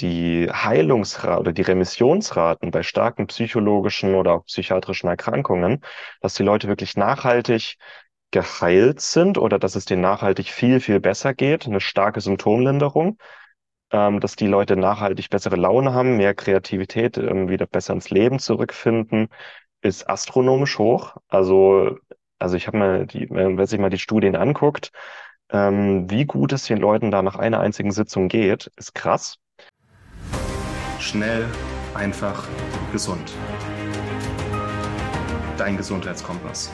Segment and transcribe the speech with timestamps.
[0.00, 5.82] die Heilungsrate oder die Remissionsraten bei starken psychologischen oder auch psychiatrischen Erkrankungen,
[6.20, 7.76] dass die Leute wirklich nachhaltig
[8.30, 13.18] geheilt sind oder dass es denen nachhaltig viel, viel besser geht, eine starke Symptomlinderung,
[13.92, 18.38] ähm, dass die Leute nachhaltig bessere Laune haben, mehr Kreativität, ähm, wieder besser ins Leben
[18.38, 19.28] zurückfinden,
[19.82, 21.16] ist astronomisch hoch.
[21.28, 21.98] Also,
[22.38, 24.92] also ich habe mal die, wenn sich mal die Studien anguckt,
[25.50, 29.38] ähm, wie gut es den Leuten da nach einer einzigen Sitzung geht, ist krass.
[31.00, 31.48] Schnell,
[31.94, 32.46] einfach,
[32.92, 33.32] gesund.
[35.56, 36.70] Dein Gesundheitskompass.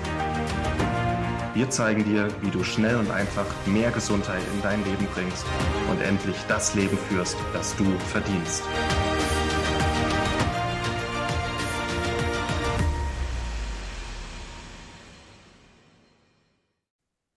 [1.54, 5.46] Wir zeigen dir, wie du schnell und einfach mehr Gesundheit in dein Leben bringst
[5.88, 8.64] und endlich das Leben führst, das du verdienst.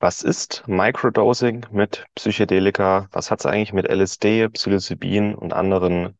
[0.02, 3.08] Was ist Microdosing mit Psychedelika?
[3.11, 6.18] Was hat es eigentlich mit LSD, Psilocybin und anderen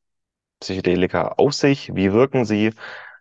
[0.60, 1.96] Psychedelika auf sich?
[1.96, 2.74] Wie wirken sie?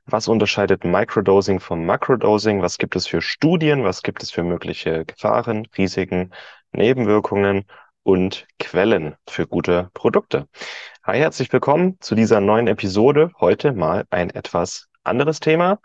[0.07, 2.63] Was unterscheidet Microdosing vom Macrodosing?
[2.63, 3.85] Was gibt es für Studien?
[3.85, 6.33] Was gibt es für mögliche Gefahren, Risiken,
[6.73, 7.65] Nebenwirkungen
[8.03, 10.49] und Quellen für gute Produkte?
[11.05, 13.31] Hi, herzlich willkommen zu dieser neuen Episode.
[13.39, 15.79] Heute mal ein etwas anderes Thema.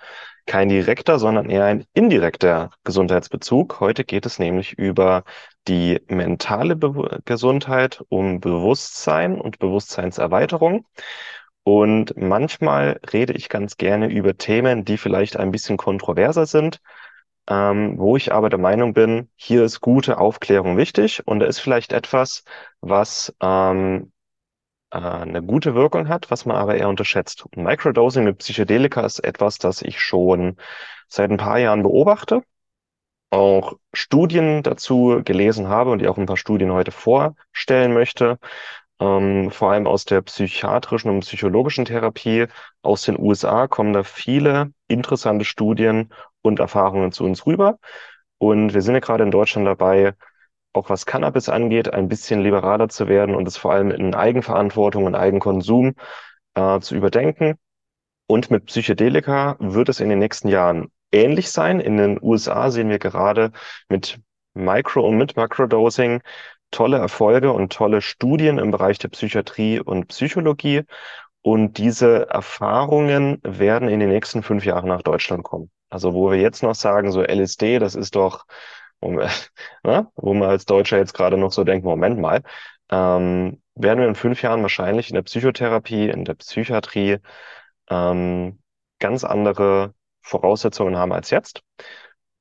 [0.45, 3.79] Kein direkter, sondern eher ein indirekter Gesundheitsbezug.
[3.79, 5.23] Heute geht es nämlich über
[5.67, 10.85] die mentale Be Gesundheit, um Bewusstsein und Bewusstseinserweiterung.
[11.63, 16.81] Und manchmal rede ich ganz gerne über Themen, die vielleicht ein bisschen kontroverser sind,
[17.47, 21.59] ähm, wo ich aber der Meinung bin, hier ist gute Aufklärung wichtig und da ist
[21.59, 22.43] vielleicht etwas,
[22.81, 24.11] was ähm,
[24.91, 27.45] äh, eine gute Wirkung hat, was man aber eher unterschätzt.
[27.45, 30.57] Und Microdosing mit Psychedelika ist etwas, das ich schon
[31.07, 32.43] seit ein paar Jahren beobachte,
[33.29, 38.37] auch Studien dazu gelesen habe und die auch ein paar Studien heute vorstellen möchte
[39.03, 42.47] ähm, vor allem aus der psychiatrischen und psychologischen Therapie
[42.81, 47.79] aus den USA kommen da viele interessante Studien und Erfahrungen zu uns rüber.
[48.37, 50.13] Und wir sind ja gerade in Deutschland dabei,
[50.73, 55.03] auch was Cannabis angeht, ein bisschen liberaler zu werden und es vor allem in Eigenverantwortung
[55.05, 55.95] und Eigenkonsum
[56.55, 57.55] äh, zu überdenken.
[58.27, 61.79] Und mit Psychedelika wird es in den nächsten Jahren ähnlich sein.
[61.81, 63.51] In den USA sehen wir gerade
[63.89, 64.19] mit
[64.53, 66.21] Micro- und mit Macrodosing
[66.73, 70.83] tolle Erfolge und tolle Studien im Bereich der Psychiatrie und Psychologie.
[71.41, 75.71] Und diese Erfahrungen werden in den nächsten fünf Jahren nach Deutschland kommen.
[75.89, 78.45] Also wo wir jetzt noch sagen, so LSD, das ist doch,
[79.01, 79.11] wo,
[79.83, 82.41] ne, wo man als Deutscher jetzt gerade noch so denkt, Moment mal,
[82.91, 87.17] ähm, werden wir in fünf Jahren wahrscheinlich in der Psychotherapie, in der Psychiatrie
[87.89, 88.59] ähm,
[88.99, 91.61] ganz andere Voraussetzungen haben als jetzt.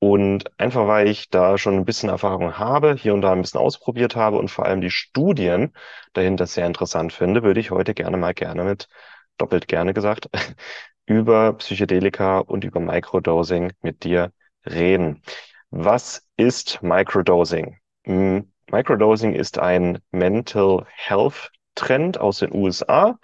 [0.03, 3.61] Und einfach weil ich da schon ein bisschen Erfahrung habe, hier und da ein bisschen
[3.61, 5.71] ausprobiert habe und vor allem die Studien
[6.11, 8.89] dahinter sehr interessant finde, würde ich heute gerne mal gerne mit,
[9.37, 10.29] doppelt gerne gesagt,
[11.05, 14.33] über Psychedelika und über Microdosing mit dir
[14.65, 15.21] reden.
[15.69, 17.77] Was ist Microdosing?
[18.03, 23.17] Hm, Microdosing ist ein Mental Health Trend aus den USA.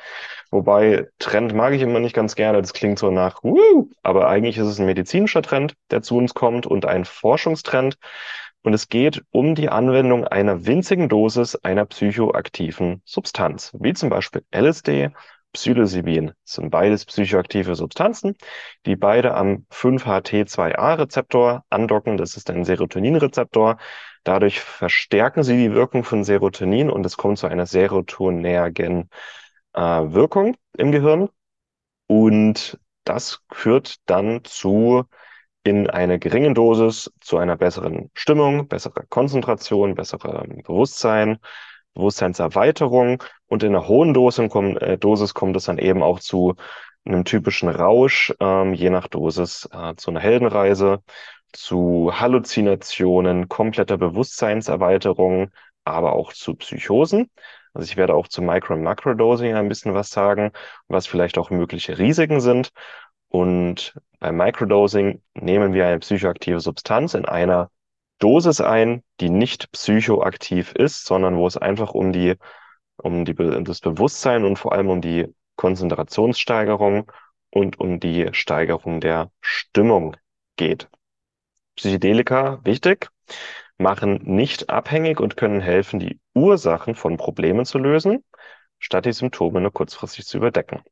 [0.51, 2.61] Wobei Trend mag ich immer nicht ganz gerne.
[2.61, 3.89] Das klingt so nach, Woo!
[4.01, 7.97] aber eigentlich ist es ein medizinischer Trend, der zu uns kommt und ein Forschungstrend.
[8.61, 14.43] Und es geht um die Anwendung einer winzigen Dosis einer psychoaktiven Substanz, wie zum Beispiel
[14.53, 15.11] LSD,
[15.53, 16.33] Psilocybin.
[16.43, 18.35] Das sind beides psychoaktive Substanzen,
[18.85, 22.17] die beide am 5-HT2A-Rezeptor andocken.
[22.17, 23.77] Das ist ein Serotoninrezeptor.
[24.23, 29.09] Dadurch verstärken sie die Wirkung von Serotonin und es kommt zu einer serotonergen
[29.73, 31.29] äh, Wirkung im Gehirn.
[32.07, 35.05] Und das führt dann zu
[35.63, 41.39] in einer geringen Dosis zu einer besseren Stimmung, besserer Konzentration, besserem Bewusstsein,
[41.93, 46.55] Bewusstseinserweiterung und in einer hohen Dosis, kommt, äh, Dosis kommt es dann eben auch zu
[47.05, 51.03] einem typischen Rausch, ähm, je nach Dosis, äh, zu einer Heldenreise,
[51.53, 55.51] zu Halluzinationen, kompletter Bewusstseinserweiterung,
[55.83, 57.29] aber auch zu Psychosen.
[57.73, 60.51] Also ich werde auch zu Micro- und Macrodosing ein bisschen was sagen,
[60.87, 62.71] was vielleicht auch mögliche Risiken sind.
[63.29, 67.69] Und beim Microdosing nehmen wir eine psychoaktive Substanz in einer
[68.19, 72.35] Dosis ein, die nicht psychoaktiv ist, sondern wo es einfach um die,
[72.97, 77.11] um die, das Bewusstsein und vor allem um die Konzentrationssteigerung
[77.51, 80.17] und um die Steigerung der Stimmung
[80.57, 80.89] geht.
[81.75, 83.09] Psychedelika, wichtig,
[83.79, 88.23] machen nicht abhängig und können helfen, die Ursachen von Problemen zu lösen,
[88.77, 90.83] statt die Symptome nur kurzfristig zu überdecken.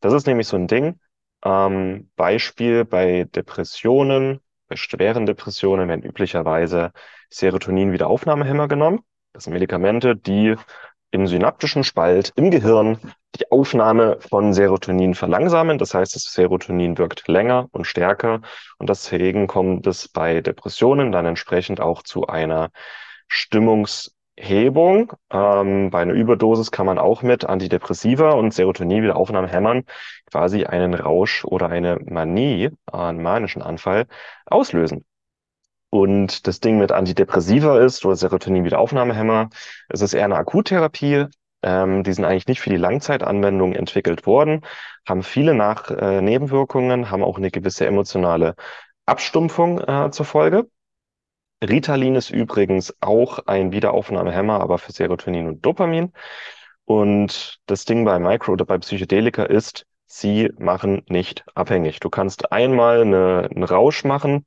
[0.00, 0.98] Das ist nämlich so ein Ding.
[1.44, 6.92] Ähm, Beispiel bei Depressionen, bei schweren Depressionen werden üblicherweise
[7.30, 9.00] Serotonin-Wiederaufnahmehämmer genommen.
[9.32, 10.56] Das sind Medikamente, die
[11.14, 12.98] im synaptischen Spalt im Gehirn
[13.36, 15.78] die Aufnahme von Serotonin verlangsamen.
[15.78, 18.40] Das heißt, das Serotonin wirkt länger und stärker
[18.78, 22.70] und deswegen kommt es bei Depressionen dann entsprechend auch zu einer
[23.28, 25.12] Stimmungshebung.
[25.30, 29.84] Ähm, bei einer Überdosis kann man auch mit Antidepressiva und Serotonin-Wiederaufnahme hämmern
[30.32, 34.06] quasi einen Rausch oder eine Manie, einen manischen Anfall
[34.46, 35.04] auslösen.
[35.94, 39.48] Und das Ding mit Antidepressiva ist oder Serotonin-Wiederaufnahmehemmer,
[39.88, 41.26] es ist eher eine Akuttherapie.
[41.62, 44.62] Ähm, die sind eigentlich nicht für die Langzeitanwendung entwickelt worden,
[45.08, 48.56] haben viele Nach äh, Nebenwirkungen, haben auch eine gewisse emotionale
[49.06, 50.68] Abstumpfung äh, zur Folge.
[51.62, 56.12] Ritalin ist übrigens auch ein Wiederaufnahmehemmer, aber für Serotonin und Dopamin.
[56.86, 62.00] Und das Ding bei Micro oder bei Psychedelika ist, sie machen nicht abhängig.
[62.00, 64.44] Du kannst einmal eine, einen Rausch machen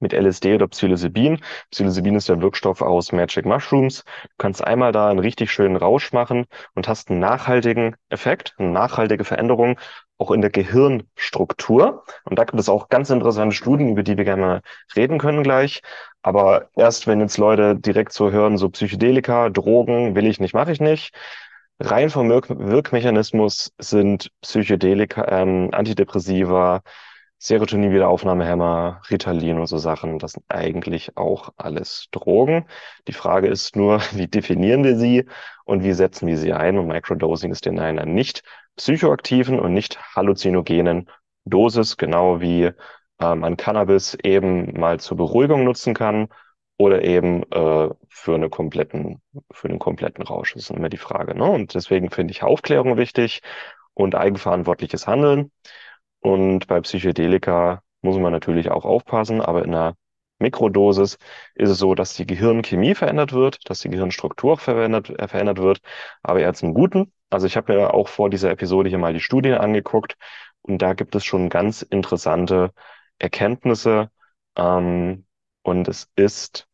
[0.00, 1.40] mit LSD oder Psilocybin.
[1.70, 4.04] Psilocybin ist der Wirkstoff aus Magic Mushrooms.
[4.04, 8.70] Du kannst einmal da einen richtig schönen Rausch machen und hast einen nachhaltigen Effekt, eine
[8.70, 9.78] nachhaltige Veränderung
[10.18, 12.04] auch in der Gehirnstruktur.
[12.24, 14.62] Und da gibt es auch ganz interessante Studien, über die wir gerne
[14.94, 15.82] reden können gleich.
[16.22, 20.72] Aber erst wenn jetzt Leute direkt so hören, so Psychedelika, Drogen, will ich nicht, mache
[20.72, 21.14] ich nicht.
[21.80, 26.82] Rein vom Wirk Wirkmechanismus sind Psychedelika, ähm, Antidepressiva,
[27.44, 32.64] Serotonin-Wiederaufnahmehemmer, Ritalin und so Sachen, das sind eigentlich auch alles Drogen.
[33.06, 35.26] Die Frage ist nur, wie definieren wir sie
[35.66, 36.78] und wie setzen wir sie ein?
[36.78, 38.44] Und Microdosing ist in einer nicht
[38.76, 41.10] psychoaktiven und nicht halluzinogenen
[41.44, 42.72] Dosis, genau wie
[43.20, 46.28] äh, man Cannabis eben mal zur Beruhigung nutzen kann
[46.78, 49.20] oder eben äh, für, eine kompletten,
[49.52, 50.54] für einen kompletten Rausch.
[50.54, 51.36] Das ist immer die Frage.
[51.36, 51.44] Ne?
[51.44, 53.42] Und deswegen finde ich Aufklärung wichtig
[53.92, 55.52] und eigenverantwortliches Handeln.
[56.24, 59.94] Und bei Psychedelika muss man natürlich auch aufpassen, aber in einer
[60.38, 61.18] Mikrodosis
[61.54, 65.80] ist es so, dass die Gehirnchemie verändert wird, dass die Gehirnstruktur verändert, äh, verändert wird,
[66.22, 67.12] aber eher zum Guten.
[67.28, 70.16] Also ich habe mir auch vor dieser Episode hier mal die Studien angeguckt
[70.62, 72.70] und da gibt es schon ganz interessante
[73.18, 74.10] Erkenntnisse.
[74.56, 75.26] Ähm,
[75.62, 76.68] und es ist,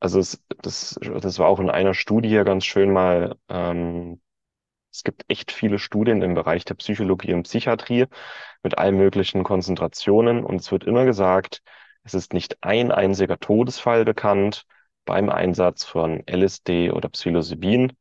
[0.00, 4.20] also es, das, das war auch in einer Studie ganz schön mal ähm,
[4.98, 8.06] es gibt echt viele Studien im Bereich der Psychologie und Psychiatrie
[8.64, 10.42] mit allen möglichen Konzentrationen.
[10.44, 11.62] Und es wird immer gesagt,
[12.02, 14.64] es ist nicht ein einziger Todesfall bekannt
[15.04, 17.92] beim Einsatz von LSD oder Psilocybin.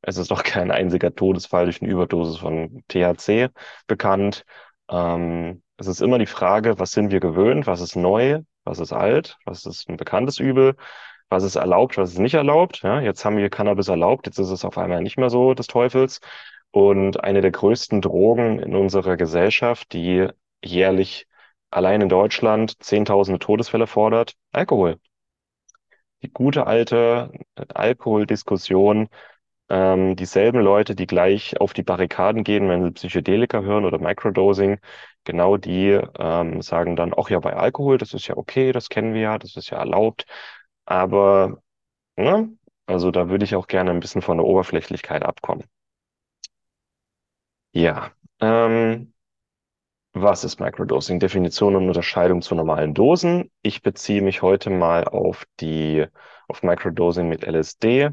[0.00, 3.50] Es ist auch kein einziger Todesfall durch eine Überdosis von THC
[3.88, 4.44] bekannt.
[4.88, 8.92] Ähm, es ist immer die Frage, was sind wir gewöhnt, was ist neu, was ist
[8.92, 10.76] alt, was ist ein bekanntes Übel
[11.34, 12.82] was ist erlaubt, was ist nicht erlaubt.
[12.82, 15.66] Ja, jetzt haben wir Cannabis erlaubt, jetzt ist es auf einmal nicht mehr so des
[15.66, 16.20] Teufels.
[16.70, 20.28] Und eine der größten Drogen in unserer Gesellschaft, die
[20.64, 21.26] jährlich
[21.70, 24.98] allein in Deutschland Zehntausende Todesfälle fordert, Alkohol.
[26.22, 27.30] Die gute alte
[27.74, 29.08] Alkoholdiskussion,
[29.70, 34.78] ähm, dieselben Leute, die gleich auf die Barrikaden gehen, wenn sie Psychedelika hören oder Microdosing,
[35.24, 39.14] genau die ähm, sagen dann, ach ja, bei Alkohol, das ist ja okay, das kennen
[39.14, 40.26] wir ja, das ist ja erlaubt.
[40.86, 41.62] Aber,
[42.16, 45.64] ne, also da würde ich auch gerne ein bisschen von der Oberflächlichkeit abkommen.
[47.72, 49.12] Ja, ähm,
[50.12, 51.18] was ist Microdosing?
[51.18, 53.50] Definition und Unterscheidung zu normalen Dosen.
[53.62, 56.06] Ich beziehe mich heute mal auf die,
[56.48, 58.10] auf Microdosing mit LSD.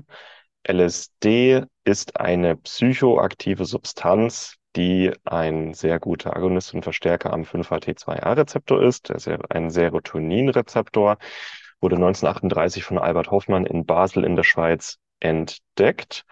[0.63, 9.10] LSD ist eine psychoaktive Substanz, die ein sehr guter Agonist und Verstärker am 5-HT2A-Rezeptor ist.
[9.12, 11.17] Ist ein Serotonin-Rezeptor
[11.81, 16.25] wurde 1938 von Albert Hoffmann in Basel in der Schweiz entdeckt.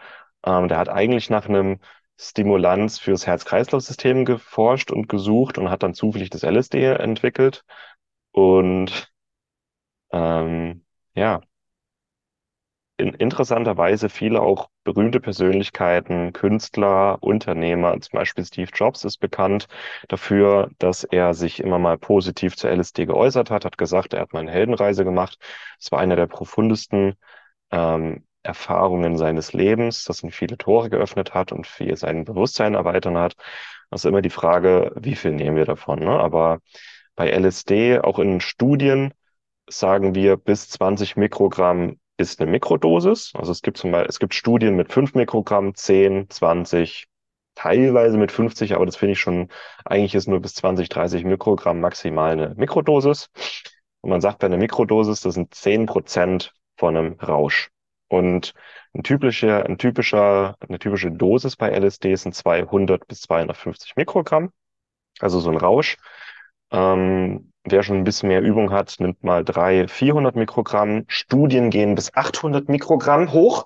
[0.45, 1.79] Ähm, der hat eigentlich nach einem
[2.17, 7.63] Stimulanz fürs Herz-Kreislauf-System geforscht und gesucht und hat dann zufällig das LSD entwickelt.
[8.31, 9.11] Und
[10.11, 11.41] ähm, ja,
[12.99, 19.67] in interessanterweise viele auch berühmte Persönlichkeiten, Künstler, Unternehmer, zum Beispiel Steve Jobs ist bekannt
[20.09, 24.33] dafür, dass er sich immer mal positiv zu LSD geäußert hat, hat gesagt, er hat
[24.33, 25.37] mal eine Heldenreise gemacht.
[25.79, 27.15] Es war eine der profundesten
[27.71, 33.17] ähm, Erfahrungen seines Lebens, das ihm viele Tore geöffnet hat und viel sein Bewusstsein erweitern
[33.17, 33.35] hat.
[33.91, 35.99] Ist immer die Frage, wie viel nehmen wir davon?
[35.99, 36.11] Ne?
[36.11, 36.59] Aber
[37.15, 39.13] bei LSD, auch in Studien,
[39.67, 43.31] sagen wir bis 20 Mikrogramm ist eine Mikrodosis.
[43.35, 47.07] Also es gibt zum Beispiel, es gibt Studien mit 5 Mikrogramm, 10, 20,
[47.55, 49.49] teilweise mit 50, aber das finde ich schon,
[49.85, 53.29] eigentlich ist nur bis 20, 30 Mikrogramm maximal eine Mikrodosis.
[54.01, 57.69] Und man sagt bei einer Mikrodosis, das sind 10 Prozent von einem Rausch.
[58.07, 58.53] Und
[58.93, 64.51] ein typischer, ein typischer, eine typische Dosis bei LSD sind 200 bis 250 Mikrogramm.
[65.19, 65.97] Also so ein Rausch.
[66.71, 71.05] Ähm, wer schon ein bisschen mehr Übung hat, nimmt mal drei 400 Mikrogramm.
[71.07, 73.65] Studien gehen bis 800 Mikrogramm hoch.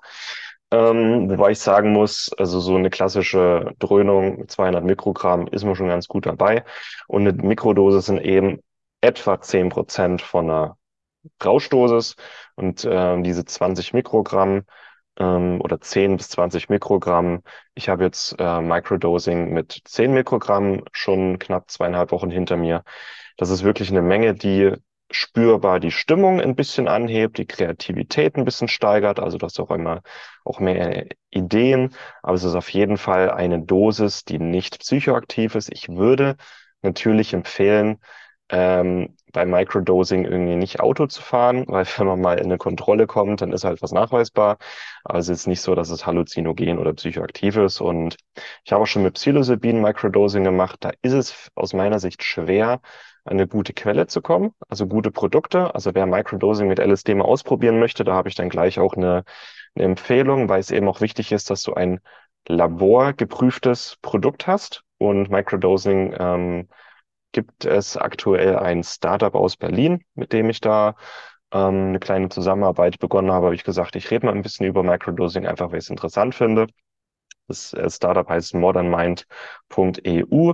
[0.70, 5.88] Ähm, wobei ich sagen muss, also so eine klassische Dröhnung, 200 Mikrogramm, ist man schon
[5.88, 6.64] ganz gut dabei.
[7.06, 8.60] Und eine Mikrodosis sind eben
[9.00, 10.76] etwa 10 Prozent von einer
[11.44, 12.16] Rauschdosis.
[12.56, 14.62] Und ähm, diese 20 Mikrogramm
[15.18, 17.42] ähm, oder 10 bis 20 Mikrogramm,
[17.74, 22.84] ich habe jetzt äh, Microdosing mit 10 Mikrogramm schon knapp zweieinhalb Wochen hinter mir.
[23.36, 24.72] Das ist wirklich eine Menge, die
[25.10, 29.70] spürbar die Stimmung ein bisschen anhebt, die Kreativität ein bisschen steigert, also du hast auch
[29.70, 30.02] immer
[30.44, 35.70] auch mehr Ideen, aber es ist auf jeden Fall eine Dosis, die nicht psychoaktiv ist.
[35.72, 36.36] Ich würde
[36.82, 37.98] natürlich empfehlen,
[38.54, 43.08] ähm, bei Microdosing irgendwie nicht Auto zu fahren, weil wenn man mal in eine Kontrolle
[43.08, 44.58] kommt, dann ist halt was nachweisbar.
[45.02, 47.80] Aber es ist nicht so, dass es halluzinogen oder psychoaktiv ist.
[47.80, 48.16] Und
[48.64, 50.76] ich habe auch schon mit Psilocybin Microdosing gemacht.
[50.84, 52.80] Da ist es aus meiner Sicht schwer,
[53.24, 55.74] eine gute Quelle zu kommen, also gute Produkte.
[55.74, 59.24] Also wer Microdosing mit LSD mal ausprobieren möchte, da habe ich dann gleich auch eine,
[59.74, 61.98] eine Empfehlung, weil es eben auch wichtig ist, dass du ein
[62.46, 64.84] laborgeprüftes Produkt hast.
[64.98, 66.68] Und Microdosing ähm,
[67.34, 70.96] gibt es aktuell ein Startup aus Berlin, mit dem ich da
[71.52, 73.46] ähm, eine kleine Zusammenarbeit begonnen habe.
[73.46, 76.34] Habe ich gesagt, ich rede mal ein bisschen über Microdosing, einfach weil ich es interessant
[76.34, 76.68] finde.
[77.48, 80.52] Das äh, Startup heißt modernmind.eu.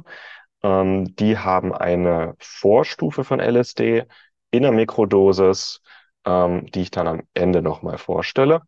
[0.62, 4.04] Ähm, die haben eine Vorstufe von LSD
[4.50, 5.80] in der Mikrodosis,
[6.24, 8.62] ähm, die ich dann am Ende nochmal vorstelle.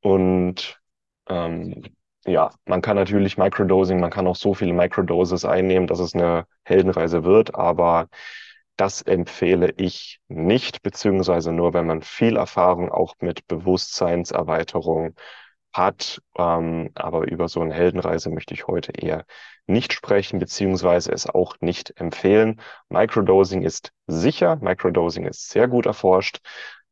[0.00, 0.80] Und
[1.28, 1.84] ähm,
[2.30, 6.46] ja, man kann natürlich Microdosing, man kann auch so viele Microdoses einnehmen, dass es eine
[6.64, 8.08] Heldenreise wird, aber
[8.76, 15.14] das empfehle ich nicht, beziehungsweise nur, wenn man viel Erfahrung auch mit Bewusstseinserweiterung
[15.72, 16.20] hat.
[16.38, 19.24] Ähm, aber über so eine Heldenreise möchte ich heute eher
[19.66, 22.60] nicht sprechen, beziehungsweise es auch nicht empfehlen.
[22.88, 26.40] Microdosing ist sicher, Microdosing ist sehr gut erforscht,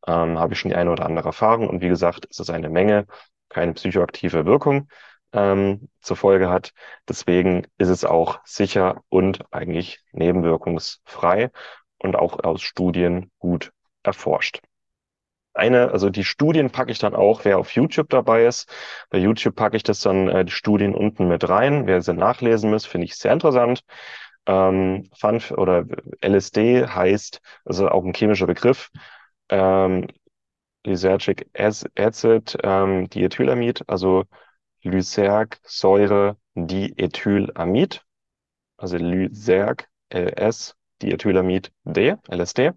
[0.07, 2.68] ähm, habe ich schon die eine oder andere Erfahrung und wie gesagt, es ist eine
[2.71, 3.07] Menge,
[3.49, 4.88] keine psychoaktive Wirkung
[5.32, 6.73] ähm, zur Folge hat.
[7.08, 11.50] Deswegen ist es auch sicher und eigentlich nebenwirkungsfrei
[11.99, 14.61] und auch aus Studien gut erforscht.
[15.54, 18.70] Eine, also die Studien packe ich dann auch, wer auf YouTube dabei ist.
[19.11, 21.87] Bei YouTube packe ich das dann äh, die Studien unten mit rein.
[21.87, 23.82] Wer sie nachlesen muss, finde ich sehr interessant.
[24.47, 25.85] Ähm, Fun oder
[26.23, 28.90] LSD heißt, also auch ein chemischer Begriff,
[29.50, 30.06] ähm,
[30.85, 34.25] Lysergic Acid, ähm, Diethylamid, also
[34.82, 38.04] Lyserg, Säure, Diethylamid,
[38.76, 42.73] also Lyserg, LS, Diethylamid D, LSD.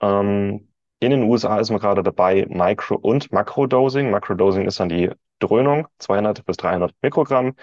[0.00, 0.68] Ähm,
[1.00, 4.10] in den USA ist man gerade dabei, Micro- und Makrodosing.
[4.10, 7.56] Makrodosing ist dann die Dröhnung, 200 bis 300 Mikrogramm.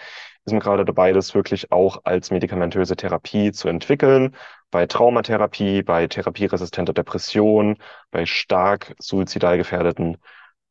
[0.45, 4.35] Ist man gerade dabei, das wirklich auch als medikamentöse Therapie zu entwickeln.
[4.71, 7.77] Bei Traumatherapie, bei therapieresistenter Depression,
[8.11, 10.17] bei stark suizidal gefährdeten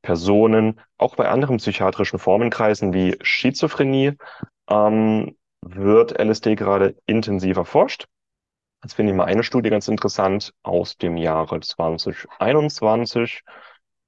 [0.03, 4.13] Personen, auch bei anderen psychiatrischen Formenkreisen wie Schizophrenie,
[4.69, 8.07] ähm, wird LSD gerade intensiv erforscht.
[8.83, 13.43] Jetzt finde ich mal eine Studie ganz interessant aus dem Jahre 2021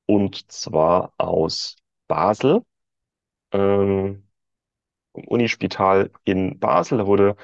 [0.06, 1.76] und zwar aus
[2.06, 2.62] Basel,
[3.52, 4.28] ähm,
[5.12, 6.98] Unispital in Basel.
[6.98, 7.36] Da wurde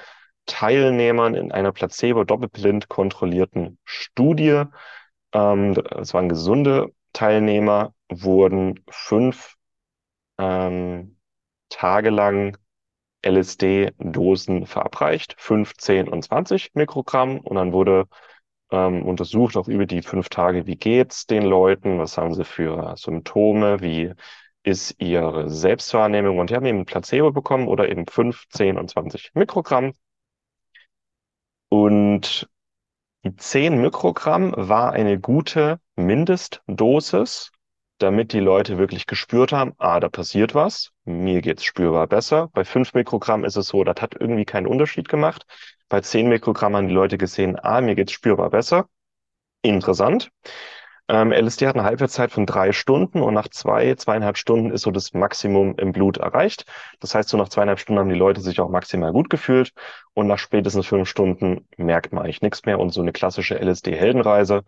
[0.47, 4.65] Teilnehmern in einer placebo-doppelblind kontrollierten Studie,
[5.33, 9.55] ähm, das waren gesunde Teilnehmer, wurden fünf
[10.39, 11.17] ähm,
[11.69, 12.57] Tage lang
[13.25, 17.41] LSD-Dosen verabreicht, 15 und 20 Mikrogramm.
[17.41, 18.07] Und dann wurde
[18.71, 22.95] ähm, untersucht, auch über die fünf Tage, wie geht's den Leuten, was haben sie für
[22.97, 24.13] Symptome, wie
[24.63, 26.39] ist ihre Selbstwahrnehmung.
[26.39, 29.93] Und die haben eben Placebo bekommen oder eben 5, 10 und 20 Mikrogramm.
[31.69, 32.49] Und
[33.25, 37.53] die 10 Mikrogramm war eine gute Mindestdosis
[37.99, 42.49] damit die Leute wirklich gespürt haben, ah, da passiert was, mir geht's spürbar besser.
[42.53, 45.47] Bei fünf Mikrogramm ist es so, das hat irgendwie keinen Unterschied gemacht.
[45.89, 48.89] Bei zehn Mikrogramm haben die Leute gesehen, ah, mir geht's spürbar besser.
[49.63, 50.31] Interessant.
[51.09, 54.91] Ähm, LSD hat eine Halbwertszeit von drei Stunden und nach zwei, zweieinhalb Stunden ist so
[54.91, 56.65] das Maximum im Blut erreicht.
[56.99, 59.73] Das heißt, so nach zweieinhalb Stunden haben die Leute sich auch maximal gut gefühlt
[60.15, 64.63] und nach spätestens fünf Stunden merkt man eigentlich nichts mehr und so eine klassische LSD-Heldenreise,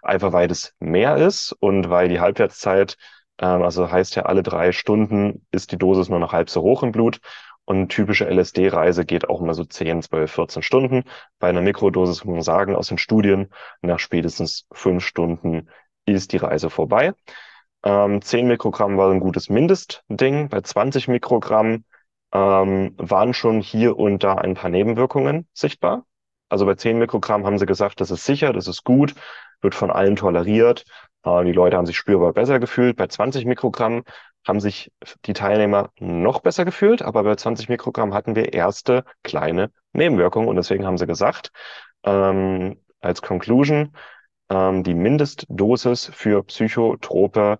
[0.00, 2.96] einfach weil es mehr ist und weil die Halbwertszeit,
[3.38, 6.82] ähm, also heißt ja alle drei Stunden ist die Dosis nur noch halb so hoch
[6.82, 7.20] im Blut
[7.64, 11.04] und eine typische LSD-Reise geht auch immer so 10, 12, 14 Stunden.
[11.38, 13.50] Bei einer Mikrodosis muss man sagen, aus den Studien,
[13.82, 15.68] nach spätestens fünf Stunden
[16.06, 17.14] ist die Reise vorbei.
[17.84, 20.48] Ähm, 10 Mikrogramm war ein gutes Mindestding.
[20.48, 21.84] Bei 20 Mikrogramm
[22.32, 26.04] ähm, waren schon hier und da ein paar Nebenwirkungen sichtbar.
[26.48, 29.14] Also bei 10 Mikrogramm haben sie gesagt, das ist sicher, das ist gut,
[29.60, 30.84] wird von allen toleriert.
[31.24, 32.96] Äh, die Leute haben sich spürbar besser gefühlt.
[32.96, 34.04] Bei 20 Mikrogramm
[34.46, 34.92] haben sich
[35.24, 40.56] die Teilnehmer noch besser gefühlt, aber bei 20 Mikrogramm hatten wir erste kleine Nebenwirkungen und
[40.56, 41.52] deswegen haben sie gesagt,
[42.04, 43.94] ähm, als Conclusion,
[44.50, 47.58] ähm, die Mindestdosis für psychotrope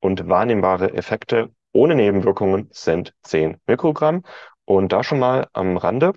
[0.00, 4.24] und wahrnehmbare Effekte ohne Nebenwirkungen sind 10 Mikrogramm.
[4.64, 6.12] Und da schon mal am Rande,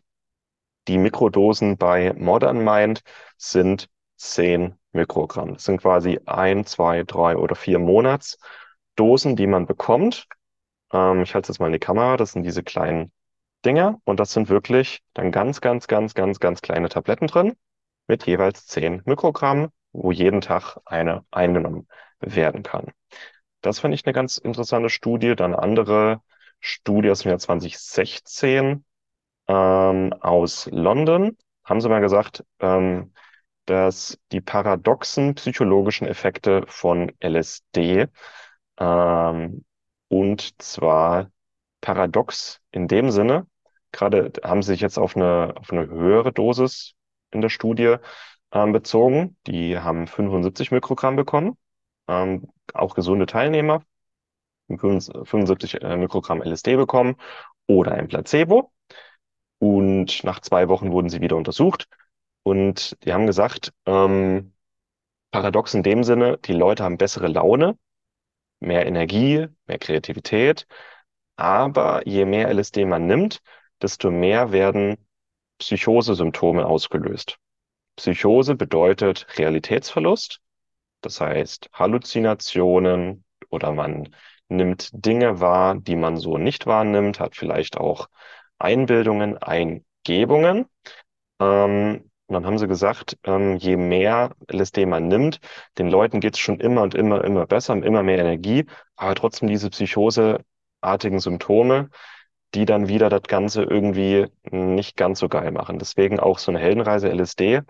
[0.87, 3.01] die Mikrodosen bei Modern Mind
[3.37, 5.53] sind 10 Mikrogramm.
[5.53, 10.27] Das sind quasi ein, zwei, drei oder vier Monatsdosen, die man bekommt.
[10.91, 12.17] Ähm, ich halte jetzt mal in die Kamera.
[12.17, 13.11] Das sind diese kleinen
[13.65, 13.99] Dinger.
[14.03, 17.53] Und das sind wirklich dann ganz, ganz, ganz, ganz, ganz kleine Tabletten drin
[18.07, 21.87] mit jeweils 10 Mikrogramm, wo jeden Tag eine eingenommen
[22.19, 22.91] werden kann.
[23.61, 25.35] Das finde ich eine ganz interessante Studie.
[25.35, 26.21] Dann andere
[26.59, 28.85] Studie aus dem Jahr 2016
[29.47, 31.37] ähm, aus London.
[31.63, 33.13] Haben sie mal gesagt, ähm,
[33.65, 38.07] dass die paradoxen psychologischen Effekte von LSD
[38.79, 39.65] ähm,
[40.09, 41.31] und zwar
[41.81, 43.47] paradox in dem Sinne,
[43.91, 46.93] gerade haben sie sich jetzt auf eine, auf eine höhere Dosis
[47.31, 47.97] in der Studie
[48.53, 49.37] ähm, bezogen.
[49.47, 51.57] Die haben 75 Mikrogramm bekommen,
[52.07, 53.83] ähm, auch gesunde Teilnehmer,
[54.69, 57.15] 75 äh, Mikrogramm LSD bekommen
[57.67, 58.71] oder ein Placebo.
[59.59, 61.87] Und nach zwei Wochen wurden sie wieder untersucht.
[62.43, 64.53] Und die haben gesagt, ähm,
[65.31, 67.77] paradox in dem Sinne, die Leute haben bessere Laune,
[68.59, 70.67] mehr Energie, mehr Kreativität.
[71.37, 73.41] Aber je mehr LSD man nimmt,
[73.81, 74.97] desto mehr werden
[75.59, 77.39] Psychosesymptome ausgelöst.
[77.95, 80.39] Psychose bedeutet Realitätsverlust,
[81.01, 84.09] das heißt Halluzinationen oder man
[84.49, 88.07] nimmt Dinge wahr, die man so nicht wahrnimmt, hat vielleicht auch
[88.57, 90.65] Einbildungen, Eingebungen.
[91.39, 95.39] Ähm, und dann haben sie gesagt, ähm, je mehr LSD man nimmt,
[95.77, 99.69] den Leuten geht's schon immer und immer, immer besser, immer mehr Energie, aber trotzdem diese
[99.69, 101.89] psychoseartigen Symptome,
[102.53, 105.79] die dann wieder das Ganze irgendwie nicht ganz so geil machen.
[105.79, 107.61] Deswegen auch so eine Heldenreise LSD.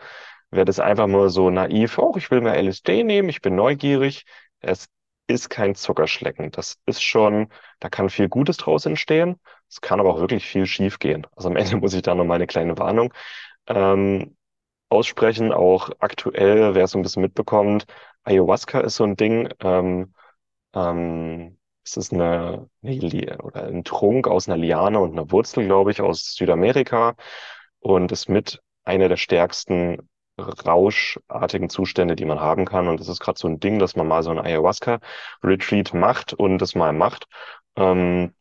[0.51, 4.25] Wer das einfach nur so naiv, oh, ich will mal LSD nehmen, ich bin neugierig.
[4.59, 4.87] Es
[5.27, 6.51] ist kein Zuckerschlecken.
[6.51, 9.39] Das ist schon, da kann viel Gutes draus entstehen.
[9.69, 11.25] Es kann aber auch wirklich viel schief gehen.
[11.35, 13.13] Also am Ende muss ich da noch mal eine kleine Warnung
[13.67, 14.35] ähm,
[14.89, 15.53] aussprechen.
[15.53, 17.85] Auch aktuell, wer es so ein bisschen mitbekommt,
[18.23, 19.49] Ayahuasca ist so ein Ding.
[19.61, 20.13] Ähm,
[20.75, 25.91] ähm, es ist eine, eine oder ein Trunk aus einer Liane und einer Wurzel, glaube
[25.91, 27.15] ich, aus Südamerika
[27.79, 32.87] und ist mit einer der stärksten rauschartigen Zustände, die man haben kann.
[32.87, 36.57] Und das ist gerade so ein Ding, dass man mal so ein Ayahuasca-Retreat macht und
[36.59, 37.27] das mal macht.
[37.75, 38.33] Ähm,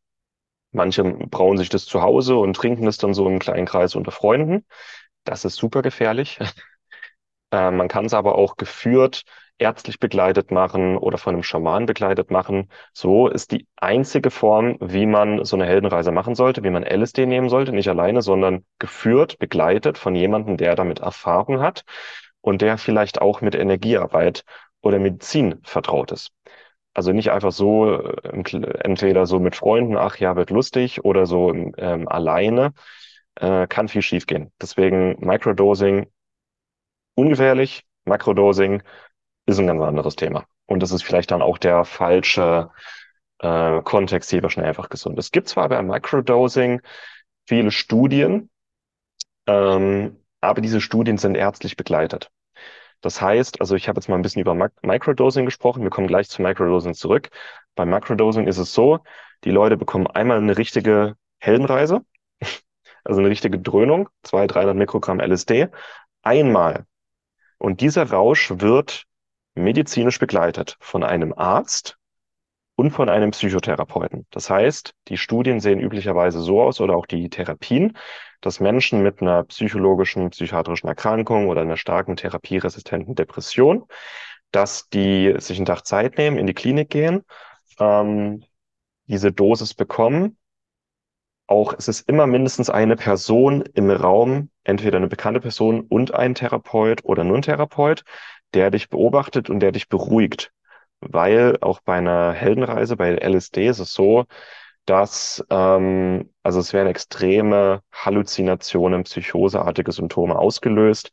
[0.70, 4.12] manche brauen sich das zu Hause und trinken das dann so im kleinen Kreis unter
[4.12, 4.64] Freunden.
[5.24, 6.38] Das ist super gefährlich.
[7.52, 9.24] äh, man kann es aber auch geführt
[9.62, 12.68] ärztlich begleitet machen oder von einem Schaman begleitet machen.
[12.92, 17.26] So ist die einzige Form, wie man so eine Heldenreise machen sollte, wie man LSD
[17.26, 21.84] nehmen sollte, nicht alleine, sondern geführt, begleitet von jemandem, der damit Erfahrung hat
[22.40, 24.44] und der vielleicht auch mit Energiearbeit
[24.82, 26.32] oder Medizin vertraut ist.
[26.94, 31.52] Also nicht einfach so, äh, entweder so mit Freunden, ach ja, wird lustig, oder so
[31.54, 32.72] ähm, alleine,
[33.36, 34.52] äh, kann viel schiefgehen.
[34.60, 36.06] Deswegen Microdosing
[37.14, 38.82] ungefährlich, Makrodosing
[39.46, 40.44] ist ein ganz anderes Thema.
[40.66, 42.70] Und das ist vielleicht dann auch der falsche
[43.38, 45.18] äh, Kontext hier schnell einfach gesund.
[45.18, 46.80] Es gibt zwar bei Microdosing
[47.46, 48.50] viele Studien,
[49.46, 52.30] ähm, aber diese Studien sind ärztlich begleitet.
[53.00, 56.28] Das heißt, also ich habe jetzt mal ein bisschen über Microdosing gesprochen, wir kommen gleich
[56.28, 57.30] zu Microdosing zurück.
[57.74, 59.00] Bei Microdosing ist es so,
[59.44, 62.04] die Leute bekommen einmal eine richtige Heldenreise,
[63.04, 65.68] also eine richtige Dröhnung, 200, 300 Mikrogramm LSD,
[66.22, 66.86] einmal.
[67.58, 69.04] Und dieser Rausch wird
[69.54, 71.98] medizinisch begleitet von einem Arzt
[72.74, 74.26] und von einem Psychotherapeuten.
[74.30, 77.96] Das heißt, die Studien sehen üblicherweise so aus oder auch die Therapien,
[78.40, 83.84] dass Menschen mit einer psychologischen, psychiatrischen Erkrankung oder einer starken therapieresistenten Depression,
[84.50, 87.24] dass die sich einen Tag Zeit nehmen, in die Klinik gehen,
[87.78, 88.44] ähm,
[89.06, 90.38] diese Dosis bekommen.
[91.46, 96.34] Auch es ist immer mindestens eine Person im Raum, entweder eine bekannte Person und ein
[96.34, 98.04] Therapeut oder nur ein Therapeut,
[98.54, 100.52] der dich beobachtet und der dich beruhigt.
[101.00, 104.26] Weil auch bei einer Heldenreise, bei LSD ist es so,
[104.86, 111.10] dass, ähm, also es werden extreme Halluzinationen, psychoseartige Symptome ausgelöst.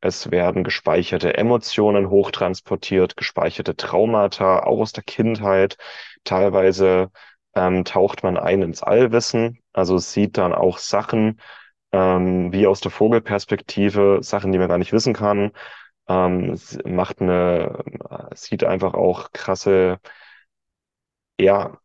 [0.00, 5.76] Es werden gespeicherte Emotionen hochtransportiert, gespeicherte Traumata, auch aus der Kindheit.
[6.24, 7.10] Teilweise
[7.54, 11.40] ähm, taucht man ein ins Allwissen, also sieht dann auch Sachen
[11.92, 15.52] ähm, wie aus der Vogelperspektive, Sachen, die man gar nicht wissen kann.
[16.08, 17.84] Ähm, macht eine,
[18.34, 19.98] sieht einfach auch krasse,
[21.40, 21.78] ja,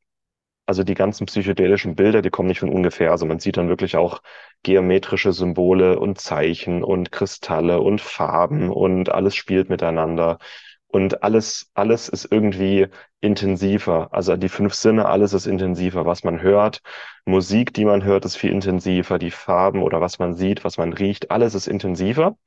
[0.67, 3.11] also die ganzen psychedelischen Bilder, die kommen nicht von ungefähr.
[3.11, 4.21] Also man sieht dann wirklich auch
[4.63, 10.39] geometrische Symbole und Zeichen und Kristalle und Farben und alles spielt miteinander.
[10.87, 12.87] Und alles, alles ist irgendwie
[13.21, 14.09] intensiver.
[14.13, 16.05] Also die fünf Sinne, alles ist intensiver.
[16.05, 16.81] Was man hört,
[17.25, 19.19] Musik, die man hört, ist viel intensiver.
[19.19, 22.37] Die Farben oder was man sieht, was man riecht, alles ist intensiver.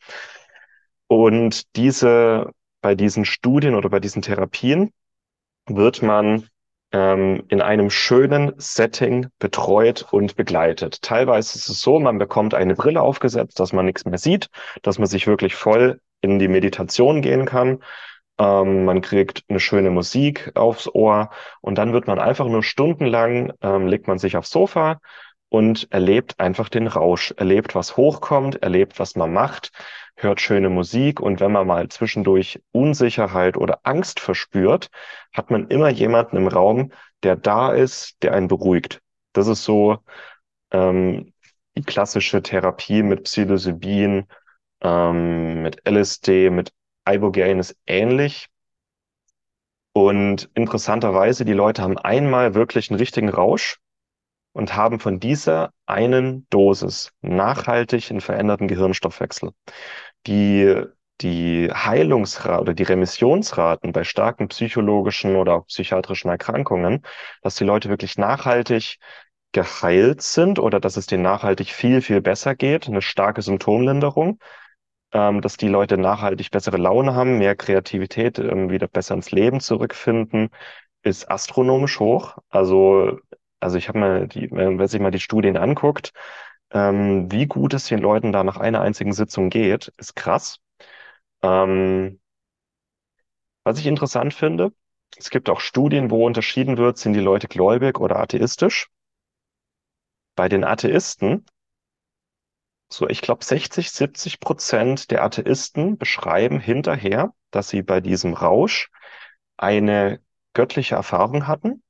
[1.11, 4.93] Und diese, bei diesen Studien oder bei diesen Therapien
[5.67, 6.47] wird man
[6.93, 11.03] ähm, in einem schönen Setting betreut und begleitet.
[11.03, 14.51] Teilweise ist es so, man bekommt eine Brille aufgesetzt, dass man nichts mehr sieht,
[14.83, 17.83] dass man sich wirklich voll in die Meditation gehen kann.
[18.39, 23.53] Ähm, man kriegt eine schöne Musik aufs Ohr und dann wird man einfach nur stundenlang,
[23.63, 25.01] ähm, legt man sich aufs Sofa
[25.51, 29.73] und erlebt einfach den Rausch, erlebt, was hochkommt, erlebt, was man macht,
[30.17, 34.89] hört schöne Musik und wenn man mal zwischendurch Unsicherheit oder Angst verspürt,
[35.33, 39.03] hat man immer jemanden im Raum, der da ist, der einen beruhigt.
[39.33, 39.99] Das ist so
[40.71, 41.33] ähm,
[41.77, 44.27] die klassische Therapie mit Psilocybin,
[44.83, 46.73] ähm, mit LSD, mit
[47.09, 48.49] Ibogaine ist ähnlich.
[49.93, 53.81] Und interessanterweise, die Leute haben einmal wirklich einen richtigen Rausch
[54.61, 59.51] und haben von dieser einen Dosis nachhaltig einen veränderten Gehirnstoffwechsel
[60.27, 60.83] die,
[61.21, 67.03] die Heilungsrate oder die Remissionsraten bei starken psychologischen oder auch psychiatrischen Erkrankungen,
[67.43, 68.99] dass die Leute wirklich nachhaltig
[69.53, 74.39] geheilt sind oder dass es denen nachhaltig viel, viel besser geht, eine starke Symptomlinderung,
[75.13, 79.61] ähm, dass die Leute nachhaltig bessere Laune haben, mehr Kreativität, ähm, wieder besser ins Leben
[79.61, 80.51] zurückfinden,
[81.03, 82.39] ist astronomisch hoch.
[82.51, 83.19] Also,
[83.61, 86.13] also ich habe mal die, wenn sich mal die Studien anguckt,
[86.73, 90.59] ähm, wie gut es den Leuten da nach einer einzigen Sitzung geht, ist krass.
[91.43, 92.21] Ähm,
[93.65, 94.73] was ich interessant finde,
[95.17, 98.89] es gibt auch Studien, wo unterschieden wird, sind die Leute gläubig oder atheistisch.
[100.37, 101.45] Bei den Atheisten,
[102.89, 108.91] so ich glaube 60, 70 Prozent der Atheisten beschreiben hinterher, dass sie bei diesem Rausch
[109.57, 110.21] eine
[110.55, 111.83] göttliche Erfahrung hatten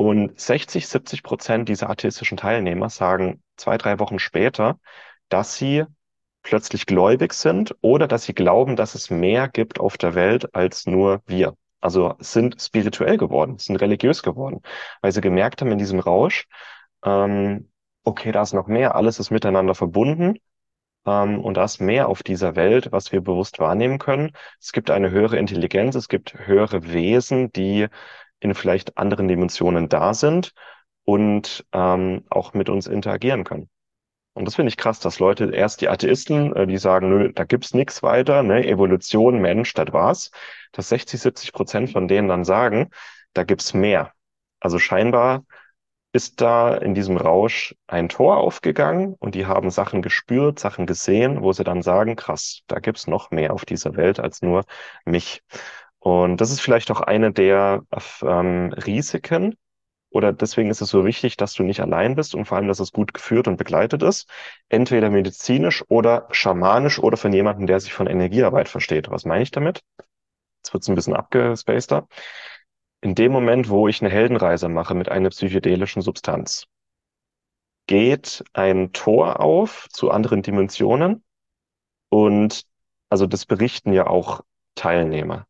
[0.00, 4.80] und 60, 70 Prozent dieser atheistischen Teilnehmer sagen zwei, drei Wochen später,
[5.28, 5.84] dass sie
[6.42, 10.86] plötzlich gläubig sind oder dass sie glauben, dass es mehr gibt auf der Welt als
[10.86, 11.54] nur wir.
[11.82, 14.62] Also sind spirituell geworden, sind religiös geworden,
[15.02, 16.46] weil sie gemerkt haben in diesem Rausch,
[17.04, 17.70] ähm,
[18.02, 20.38] okay, da ist noch mehr, alles ist miteinander verbunden
[21.04, 24.32] ähm, und da ist mehr auf dieser Welt, was wir bewusst wahrnehmen können.
[24.58, 27.88] Es gibt eine höhere Intelligenz, es gibt höhere Wesen, die
[28.40, 30.52] in vielleicht anderen Dimensionen da sind
[31.04, 33.68] und ähm, auch mit uns interagieren können.
[34.32, 37.44] Und das finde ich krass, dass Leute erst die Atheisten, äh, die sagen, nö, da
[37.44, 40.30] gibt's nichts weiter, ne, Evolution, Mensch, das war's,
[40.72, 42.90] dass 60, 70 Prozent von denen dann sagen,
[43.34, 44.12] da gibt's mehr.
[44.60, 45.44] Also scheinbar
[46.12, 51.42] ist da in diesem Rausch ein Tor aufgegangen und die haben Sachen gespürt, Sachen gesehen,
[51.42, 54.64] wo sie dann sagen, krass, da gibt's noch mehr auf dieser Welt als nur
[55.04, 55.42] mich.
[56.00, 57.84] Und das ist vielleicht auch eine der
[58.22, 59.56] ähm, Risiken.
[60.12, 62.80] Oder deswegen ist es so wichtig, dass du nicht allein bist und vor allem, dass
[62.80, 64.28] es gut geführt und begleitet ist.
[64.68, 69.10] Entweder medizinisch oder schamanisch oder von jemandem, der sich von Energiearbeit versteht.
[69.10, 69.82] Was meine ich damit?
[70.58, 72.08] Jetzt wird es ein bisschen abgespaceter.
[73.02, 76.66] In dem Moment, wo ich eine Heldenreise mache mit einer psychedelischen Substanz,
[77.86, 81.24] geht ein Tor auf zu anderen Dimensionen
[82.08, 82.64] und
[83.08, 84.42] also das berichten ja auch
[84.74, 85.46] Teilnehmer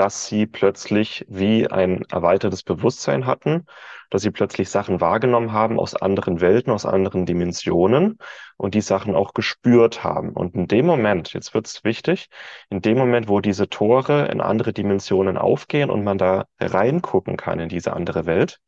[0.00, 3.66] dass sie plötzlich wie ein erweitertes Bewusstsein hatten,
[4.08, 8.16] dass sie plötzlich Sachen wahrgenommen haben aus anderen Welten, aus anderen Dimensionen
[8.56, 10.30] und die Sachen auch gespürt haben.
[10.30, 12.30] Und in dem Moment, jetzt wird es wichtig,
[12.70, 17.60] in dem Moment, wo diese Tore in andere Dimensionen aufgehen und man da reingucken kann
[17.60, 18.58] in diese andere Welt,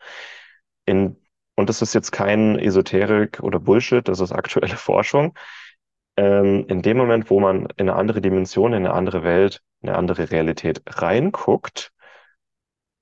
[0.85, 1.16] in,
[1.55, 5.33] und das ist jetzt kein Esoterik oder Bullshit, das ist aktuelle Forschung,
[6.16, 9.88] ähm, in dem Moment, wo man in eine andere Dimension, in eine andere Welt, in
[9.88, 11.92] eine andere Realität reinguckt,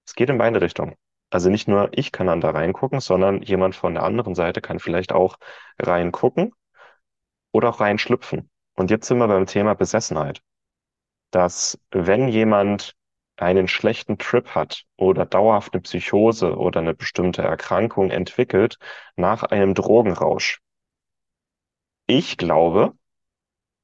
[0.07, 0.97] es geht in beide Richtungen.
[1.31, 4.81] Also nicht nur ich kann dann da reingucken, sondern jemand von der anderen Seite kann
[4.81, 5.37] vielleicht auch
[5.79, 6.53] reingucken
[7.53, 8.51] oder auch reinschlüpfen.
[8.75, 10.43] Und jetzt sind wir beim Thema Besessenheit.
[11.31, 12.95] Dass wenn jemand
[13.37, 18.79] einen schlechten Trip hat oder dauerhaft eine Psychose oder eine bestimmte Erkrankung entwickelt
[19.17, 20.61] nach einem Drogenrausch,
[22.07, 22.93] ich glaube,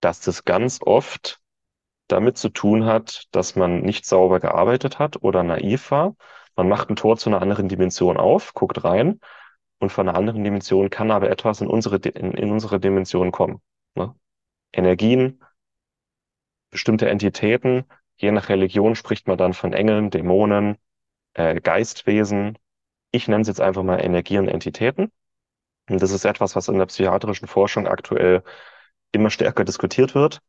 [0.00, 1.40] dass das ganz oft
[2.08, 6.14] damit zu tun hat, dass man nicht sauber gearbeitet hat oder naiv war.
[6.54, 9.20] Man macht ein Tor zu einer anderen Dimension auf, guckt rein
[9.78, 13.60] und von einer anderen Dimension kann aber etwas in unsere, in, in unsere Dimension kommen.
[13.94, 14.14] Ne?
[14.72, 15.42] Energien,
[16.70, 17.84] bestimmte Entitäten,
[18.16, 20.78] je nach Religion spricht man dann von Engeln, Dämonen,
[21.34, 22.58] äh, Geistwesen.
[23.10, 25.12] Ich nenne es jetzt einfach mal Energie und Entitäten.
[25.88, 28.42] Und das ist etwas, was in der psychiatrischen Forschung aktuell
[29.16, 30.40] immer stärker diskutiert wird,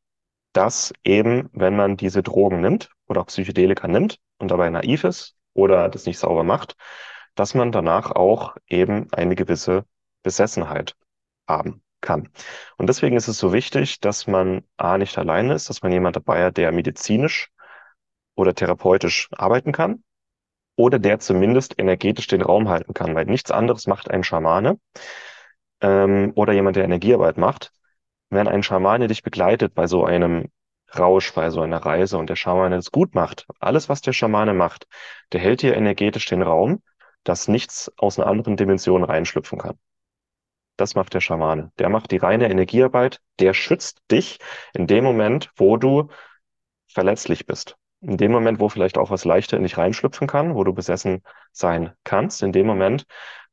[0.53, 5.35] dass eben, wenn man diese Drogen nimmt oder auch Psychedelika nimmt und dabei naiv ist
[5.53, 6.75] oder das nicht sauber macht,
[7.35, 9.85] dass man danach auch eben eine gewisse
[10.23, 10.95] Besessenheit
[11.47, 12.29] haben kann.
[12.77, 16.15] Und deswegen ist es so wichtig, dass man A nicht alleine ist, dass man jemand
[16.15, 17.49] dabei hat, der medizinisch
[18.35, 20.03] oder therapeutisch arbeiten kann
[20.75, 24.79] oder der zumindest energetisch den Raum halten kann, weil nichts anderes macht ein Schamane
[25.81, 27.71] ähm, oder jemand, der Energiearbeit macht.
[28.29, 30.49] Wenn ein Schamane dich begleitet bei so einem
[30.97, 34.53] Rausch, bei so einer Reise und der Schamane es gut macht, alles, was der Schamane
[34.53, 34.87] macht,
[35.31, 36.81] der hält dir energetisch den Raum,
[37.23, 39.77] dass nichts aus einer anderen Dimension reinschlüpfen kann.
[40.77, 41.71] Das macht der Schamane.
[41.79, 44.39] Der macht die reine Energiearbeit, der schützt dich
[44.73, 46.09] in dem Moment, wo du
[46.87, 47.77] verletzlich bist.
[48.01, 51.23] In dem Moment, wo vielleicht auch was leichter in dich reinschlüpfen kann, wo du besessen
[51.51, 53.05] sein kannst, in dem Moment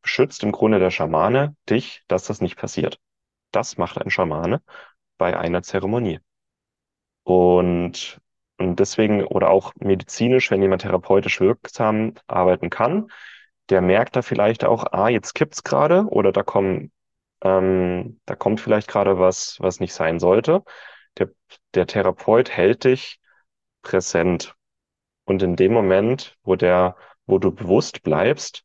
[0.02, 2.98] beschützt im Grunde der Schamane dich, dass das nicht passiert.
[3.54, 4.62] Das macht ein Schamane
[5.18, 6.20] bei einer Zeremonie.
[7.22, 8.20] Und,
[8.58, 13.08] und deswegen, oder auch medizinisch, wenn jemand therapeutisch wirksam arbeiten kann,
[13.70, 16.92] der merkt da vielleicht auch, ah, jetzt kippt's gerade oder da kommen,
[17.42, 20.62] ähm, da kommt vielleicht gerade was, was nicht sein sollte.
[21.18, 21.30] Der,
[21.74, 23.20] der Therapeut hält dich
[23.82, 24.54] präsent.
[25.24, 28.64] Und in dem Moment, wo der, wo du bewusst bleibst,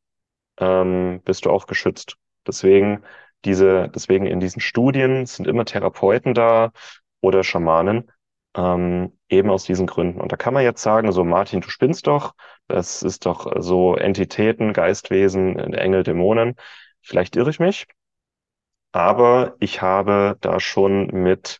[0.57, 2.17] ähm, bist du auch geschützt.
[2.47, 3.03] Deswegen
[3.45, 6.71] diese, deswegen in diesen Studien sind immer Therapeuten da
[7.21, 8.11] oder Schamanen,
[8.55, 10.21] ähm, eben aus diesen Gründen.
[10.21, 12.33] Und da kann man jetzt sagen, so Martin, du spinnst doch,
[12.67, 16.55] das ist doch so Entitäten, Geistwesen, Engel, Dämonen.
[17.01, 17.87] Vielleicht irre ich mich,
[18.91, 21.59] aber ich habe da schon mit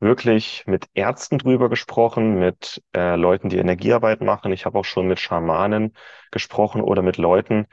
[0.00, 4.52] wirklich mit Ärzten drüber gesprochen, mit äh, Leuten, die Energiearbeit machen.
[4.52, 5.94] Ich habe auch schon mit Schamanen
[6.30, 7.66] gesprochen oder mit Leuten,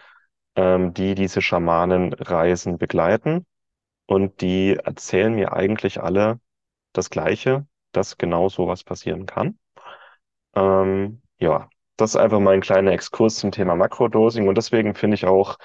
[0.55, 3.45] ähm, die diese Schamanenreisen begleiten.
[4.05, 6.39] Und die erzählen mir eigentlich alle
[6.93, 9.57] das Gleiche, dass genau sowas passieren kann.
[10.55, 14.47] Ähm, ja, das ist einfach mal ein kleiner Exkurs zum Thema Makrodosing.
[14.47, 15.57] Und deswegen finde ich auch,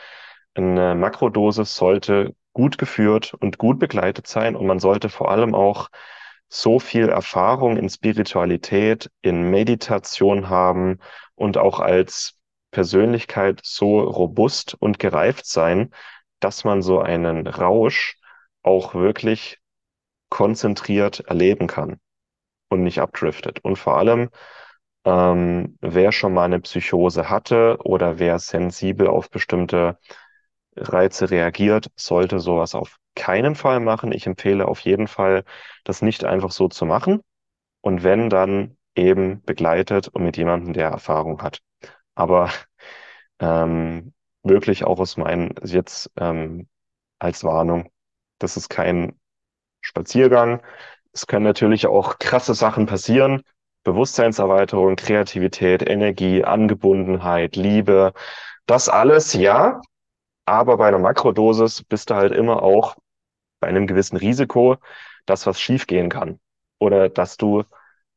[0.55, 4.57] eine Makrodosis sollte gut geführt und gut begleitet sein.
[4.57, 5.89] Und man sollte vor allem auch
[6.49, 10.99] so viel Erfahrung in Spiritualität, in Meditation haben
[11.35, 12.38] und auch als
[12.79, 15.91] Persönlichkeit so robust und gereift sein,
[16.39, 18.17] dass man so einen Rausch
[18.63, 19.59] auch wirklich
[20.29, 21.99] konzentriert erleben kann
[22.69, 23.59] und nicht abdriftet.
[23.65, 24.31] Und vor allem,
[25.05, 29.99] ähm, wer schon mal eine Psychose hatte oder wer sensibel auf bestimmte
[30.77, 34.13] Reize reagiert, sollte sowas auf keinen Fall machen.
[34.13, 35.43] Ich empfehle auf jeden Fall,
[35.83, 37.23] das nicht einfach so zu machen.
[37.81, 41.59] Und wenn, dann eben begleitet und mit jemandem, der Erfahrung hat.
[42.15, 42.51] Aber
[43.41, 46.69] ähm, wirklich auch aus meinen, jetzt ähm,
[47.19, 47.91] als Warnung,
[48.39, 49.19] das ist kein
[49.81, 50.63] Spaziergang.
[51.13, 53.43] Es können natürlich auch krasse Sachen passieren.
[53.85, 58.13] Bewusstseinserweiterung, Kreativität, Energie, Angebundenheit, Liebe,
[58.67, 59.81] das alles, ja.
[60.45, 62.97] Aber bei einer Makrodosis bist du halt immer auch
[63.61, 64.77] bei einem gewissen Risiko,
[65.27, 66.41] dass was schiefgehen kann.
[66.79, 67.65] Oder dass du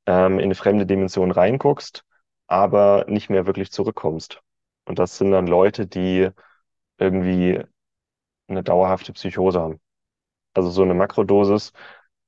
[0.06, 2.04] ähm, in eine fremde Dimension reinguckst,
[2.48, 4.42] aber nicht mehr wirklich zurückkommst.
[4.86, 6.30] Und das sind dann Leute, die
[6.98, 7.62] irgendwie
[8.48, 9.82] eine dauerhafte Psychose haben.
[10.54, 11.74] Also so eine Makrodosis,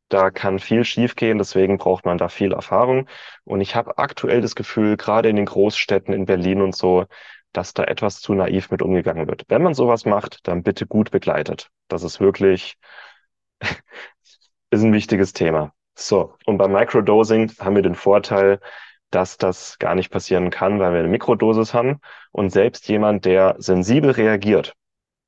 [0.09, 3.07] da kann viel schiefgehen, deswegen braucht man da viel Erfahrung.
[3.45, 7.05] Und ich habe aktuell das Gefühl, gerade in den Großstädten in Berlin und so,
[7.51, 9.45] dass da etwas zu naiv mit umgegangen wird.
[9.47, 11.69] Wenn man sowas macht, dann bitte gut begleitet.
[11.87, 12.77] Das ist wirklich,
[14.71, 15.73] ist ein wichtiges Thema.
[15.95, 18.59] So, und beim Microdosing haben wir den Vorteil,
[19.13, 21.99] dass das gar nicht passieren kann, weil wir eine Mikrodosis haben.
[22.31, 24.73] Und selbst jemand, der sensibel reagiert,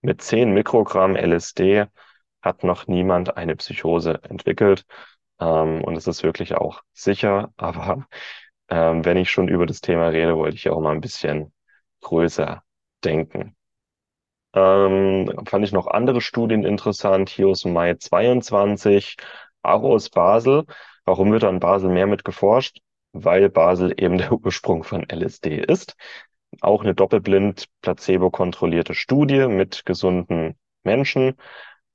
[0.02, 1.86] mit 10 Mikrogramm LSD
[2.42, 4.86] hat noch niemand eine Psychose entwickelt.
[5.40, 7.52] Ähm, und es ist wirklich auch sicher.
[7.58, 8.08] Aber
[8.70, 11.54] ähm, wenn ich schon über das Thema rede, wollte ich auch mal ein bisschen
[12.02, 12.64] größer
[13.04, 13.56] denken.
[14.54, 19.18] Ähm, fand ich noch andere Studien interessant, hier aus Mai 22,
[19.64, 20.66] auch aus Basel.
[21.04, 22.80] Warum wird an Basel mehr mit geforscht?
[23.16, 25.96] Weil Basel eben der Ursprung von LSD ist.
[26.62, 31.36] Auch eine doppelblind placebo-kontrollierte Studie mit gesunden Menschen.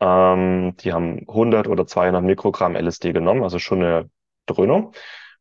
[0.01, 4.11] Ähm, die haben 100 oder 200 Mikrogramm LSD genommen, also schon eine
[4.47, 4.93] Dröhnung.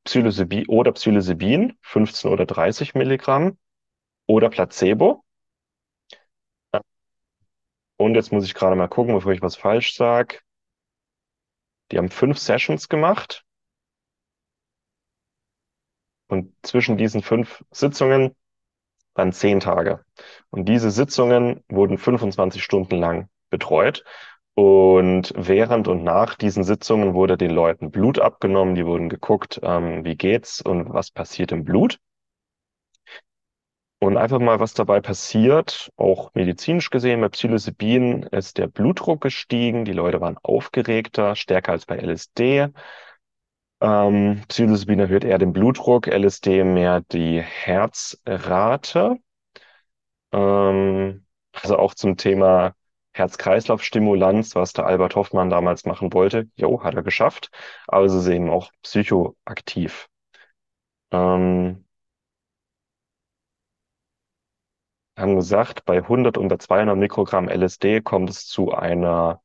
[0.03, 3.57] Psilocybin oder Psilocybin, 15 oder 30 Milligramm
[4.27, 5.23] oder Placebo.
[7.97, 10.39] Und jetzt muss ich gerade mal gucken, bevor ich was falsch sage.
[11.91, 13.43] Die haben fünf Sessions gemacht
[16.29, 18.35] Und zwischen diesen fünf Sitzungen
[19.15, 20.05] waren zehn Tage.
[20.51, 24.05] Und diese Sitzungen wurden 25 Stunden lang betreut.
[24.53, 30.05] Und während und nach diesen Sitzungen wurde den Leuten Blut abgenommen, die wurden geguckt, ähm,
[30.05, 31.99] wie geht's und was passiert im Blut.
[34.01, 39.83] Und einfach mal, was dabei passiert, auch medizinisch gesehen, bei Psilocybin ist der Blutdruck gestiegen,
[39.83, 42.69] die Leute waren aufgeregter, stärker als bei LSD.
[43.81, 49.17] Ähm, Psilocybin erhöht eher den Blutdruck, LSD mehr die Herzrate.
[50.31, 52.73] Ähm, also auch zum Thema
[53.13, 56.49] Herz-Kreislauf-Stimulanz, was der Albert Hoffmann damals machen wollte.
[56.55, 57.49] Jo, hat er geschafft.
[57.87, 60.07] Aber es ist eben auch psychoaktiv.
[61.11, 61.85] Ähm,
[65.17, 69.41] haben gesagt, bei 100 und bei 200 Mikrogramm LSD kommt es zu einer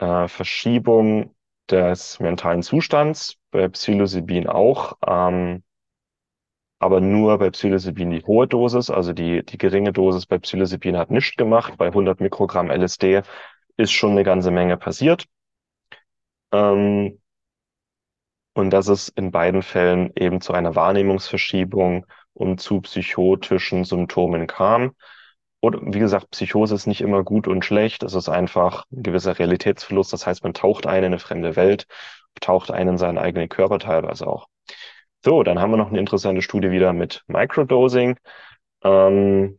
[0.00, 1.35] äh, Verschiebung
[1.70, 5.62] des mentalen Zustands, bei Psilocybin auch, ähm,
[6.78, 11.10] aber nur bei Psilocybin die hohe Dosis, also die, die geringe Dosis bei Psilocybin hat
[11.10, 13.22] nichts gemacht, bei 100 Mikrogramm LSD
[13.76, 15.26] ist schon eine ganze Menge passiert.
[16.52, 17.20] Ähm,
[18.54, 24.94] und dass es in beiden Fällen eben zu einer Wahrnehmungsverschiebung und zu psychotischen Symptomen kam.
[25.74, 28.02] Und wie gesagt, Psychose ist nicht immer gut und schlecht.
[28.02, 30.12] Es ist einfach ein gewisser Realitätsverlust.
[30.12, 31.86] Das heißt, man taucht ein in eine fremde Welt,
[32.40, 34.48] taucht ein in seinen eigenen Körper teilweise auch.
[35.24, 38.18] So, dann haben wir noch eine interessante Studie wieder mit Microdosing.
[38.84, 39.58] Ähm,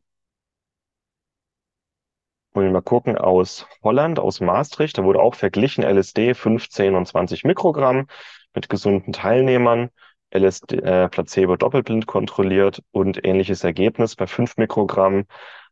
[2.54, 4.98] wollen wir mal gucken, aus Holland, aus Maastricht.
[4.98, 8.08] Da wurde auch verglichen LSD 15 und 20 Mikrogramm
[8.54, 9.89] mit gesunden Teilnehmern.
[10.32, 14.16] LSD, äh, Placebo doppelblind kontrolliert und ähnliches Ergebnis.
[14.16, 15.26] Bei 5 Mikrogramm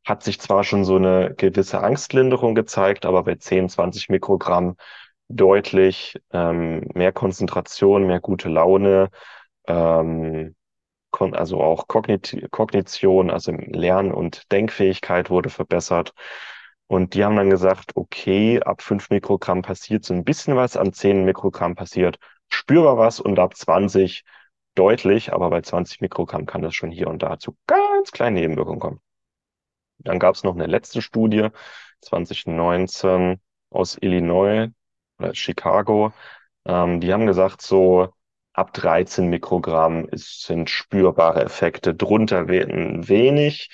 [0.05, 4.75] hat sich zwar schon so eine gewisse Angstlinderung gezeigt, aber bei 10, 20 Mikrogramm
[5.27, 9.09] deutlich ähm, mehr Konzentration, mehr gute Laune,
[9.67, 10.55] ähm,
[11.11, 16.13] also auch Kognit Kognition, also Lern- und Denkfähigkeit wurde verbessert.
[16.87, 20.93] Und die haben dann gesagt, okay, ab 5 Mikrogramm passiert so ein bisschen was, an
[20.93, 24.23] 10 Mikrogramm passiert spürbar was und ab 20
[24.75, 28.79] deutlich, aber bei 20 Mikrogramm kann das schon hier und da zu ganz kleinen Nebenwirkungen
[28.79, 29.01] kommen.
[29.99, 31.49] Dann gab es noch eine letzte Studie,
[32.01, 34.69] 2019 aus Illinois
[35.19, 36.13] oder Chicago.
[36.65, 38.09] Ähm, die haben gesagt, so
[38.53, 43.69] ab 13 Mikrogramm ist, sind spürbare Effekte, drunter wenig,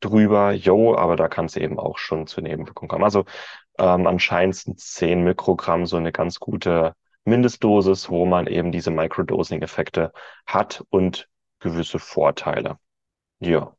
[0.00, 3.04] drüber, yo, aber da kann es eben auch schon zu Nebenwirkungen kommen.
[3.04, 3.24] Also
[3.78, 6.94] ähm, anscheinend sind 10 Mikrogramm so eine ganz gute
[7.26, 10.12] Mindestdosis, wo man eben diese Microdosing-Effekte
[10.46, 11.28] hat und
[11.60, 12.78] gewisse Vorteile.
[13.40, 13.74] Ja.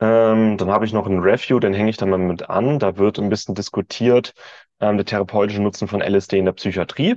[0.00, 2.78] Ähm, dann habe ich noch ein Review, den hänge ich dann mal mit an.
[2.78, 4.34] Da wird ein bisschen diskutiert,
[4.80, 7.16] ähm, der therapeutische Nutzen von LSD in der Psychiatrie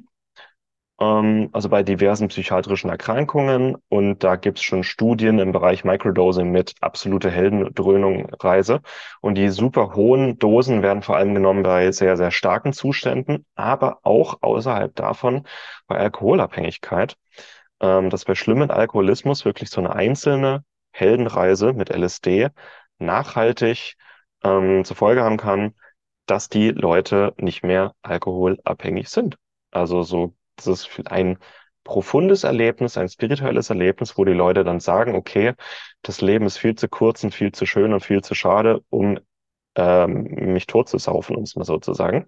[0.98, 3.76] also bei diversen psychiatrischen Erkrankungen.
[3.90, 8.82] Und da gibt es schon Studien im Bereich Microdosing mit absoluter Heldendröhnung-Reise.
[9.22, 14.00] Und die super hohen Dosen werden vor allem genommen bei sehr, sehr starken Zuständen, aber
[14.04, 15.46] auch außerhalb davon
[15.88, 17.18] bei Alkoholabhängigkeit.
[17.82, 22.50] Ähm, dass bei schlimmen Alkoholismus wirklich so eine einzelne Heldenreise mit LSD
[23.00, 23.96] nachhaltig
[24.44, 25.74] ähm, zur Folge haben kann,
[26.26, 29.38] dass die Leute nicht mehr alkoholabhängig sind.
[29.72, 31.38] Also so das ist ein
[31.84, 35.54] profundes Erlebnis, ein spirituelles Erlebnis, wo die Leute dann sagen, okay,
[36.02, 39.20] das Leben ist viel zu kurz und viel zu schön und viel zu schade, um
[39.76, 42.26] ähm, mich totzusaufen, um es mal so zu sagen.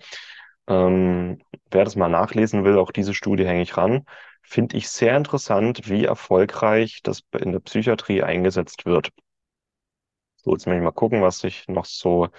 [0.67, 1.39] Ähm,
[1.71, 4.05] wer das mal nachlesen will, auch diese Studie hänge ich ran,
[4.41, 9.11] finde ich sehr interessant, wie erfolgreich das in der Psychiatrie eingesetzt wird.
[10.37, 12.29] So, jetzt möchte ich mal gucken, was ich noch so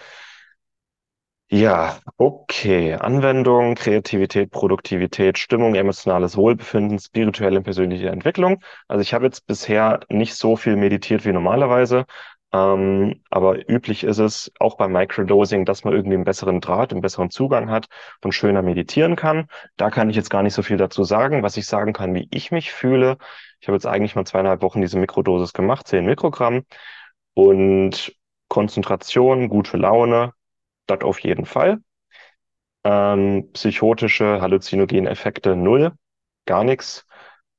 [1.49, 2.95] ja, okay.
[2.95, 8.61] Anwendung, Kreativität, Produktivität, Stimmung, emotionales Wohlbefinden, spirituelle und persönliche Entwicklung.
[8.89, 12.05] Also ich habe jetzt bisher nicht so viel meditiert wie normalerweise,
[12.53, 17.01] ähm, aber üblich ist es auch beim Microdosing, dass man irgendwie einen besseren Draht, einen
[17.03, 17.87] besseren Zugang hat
[18.25, 19.47] und schöner meditieren kann.
[19.77, 21.43] Da kann ich jetzt gar nicht so viel dazu sagen.
[21.45, 23.19] Was ich sagen kann, wie ich mich fühle.
[23.61, 26.65] Ich habe jetzt eigentlich mal zweieinhalb Wochen diese Mikrodosis gemacht, 10 Mikrogramm
[27.35, 28.15] und
[28.49, 30.33] Konzentration, gute Laune,
[30.87, 31.81] das auf jeden Fall.
[32.85, 35.93] Ähm, psychotische, halluzinogene Effekte null,
[36.47, 37.05] gar nichts.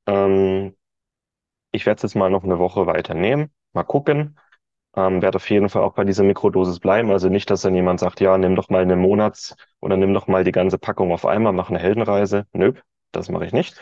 [0.08, 0.76] Ähm,
[1.72, 4.40] ich werde es jetzt mal noch eine Woche weiternehmen, mal gucken.
[4.96, 7.12] Ähm, werde auf jeden Fall auch bei dieser Mikrodosis bleiben.
[7.12, 10.28] Also nicht, dass dann jemand sagt, ja, nimm doch mal eine Monats- oder nimm doch
[10.28, 12.48] mal die ganze Packung auf einmal, mach eine Heldenreise.
[12.54, 12.74] Nö,
[13.12, 13.80] das mache ich nicht.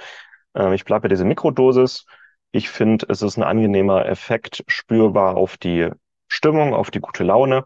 [0.56, 2.06] Ähm, ich bleibe bei dieser Mikrodosis.
[2.52, 5.90] Ich finde, es ist ein angenehmer Effekt spürbar auf die
[6.30, 7.66] Stimmung, auf die gute Laune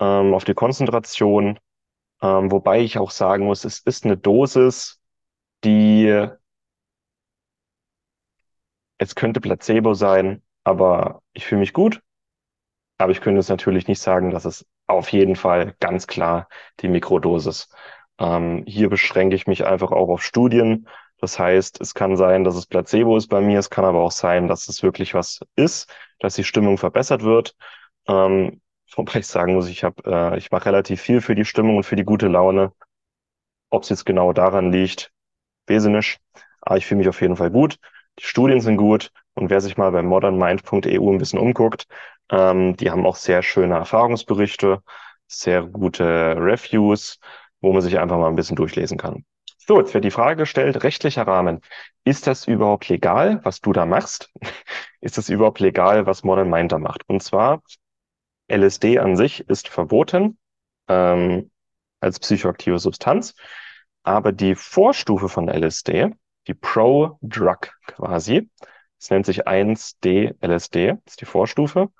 [0.00, 1.58] ähm, auf die Konzentration.
[2.22, 5.00] Ähm, wobei ich auch sagen muss, es ist eine Dosis,
[5.64, 6.28] die
[8.98, 12.00] es könnte Placebo sein, aber ich fühle mich gut.
[12.98, 16.48] Aber ich könnte es natürlich nicht sagen, dass es auf jeden Fall ganz klar
[16.80, 17.68] die Mikrodosis.
[18.18, 20.88] Ähm, hier beschränke ich mich einfach auch auf Studien.
[21.18, 23.58] Das heißt, es kann sein, dass es Placebo ist bei mir.
[23.58, 27.56] Es kann aber auch sein, dass es wirklich was ist, dass die Stimmung verbessert wird.
[28.06, 28.61] Ähm,
[28.96, 31.84] wobei ich sagen muss, ich habe, äh, ich mache relativ viel für die Stimmung und
[31.84, 32.72] für die gute Laune.
[33.70, 35.10] Ob es jetzt genau daran liegt,
[35.66, 36.20] weiß ich nicht.
[36.60, 37.78] Aber ich fühle mich auf jeden Fall gut.
[38.18, 39.10] Die Studien sind gut.
[39.34, 41.86] Und wer sich mal bei modernmind.eu ein bisschen umguckt,
[42.30, 44.82] ähm, die haben auch sehr schöne Erfahrungsberichte,
[45.26, 47.18] sehr gute Reviews,
[47.60, 49.24] wo man sich einfach mal ein bisschen durchlesen kann.
[49.66, 51.60] So, jetzt wird die Frage gestellt, rechtlicher Rahmen.
[52.04, 54.30] Ist das überhaupt legal, was du da machst?
[55.00, 57.08] ist das überhaupt legal, was Modern Mind da macht?
[57.08, 57.62] Und zwar,
[58.48, 60.38] LSD an sich ist verboten
[60.88, 61.50] ähm,
[62.00, 63.34] als psychoaktive Substanz,
[64.02, 66.10] aber die Vorstufe von LSD,
[66.48, 68.50] die Pro-Drug quasi,
[68.98, 71.90] es nennt sich 1D-LSD, ist die Vorstufe,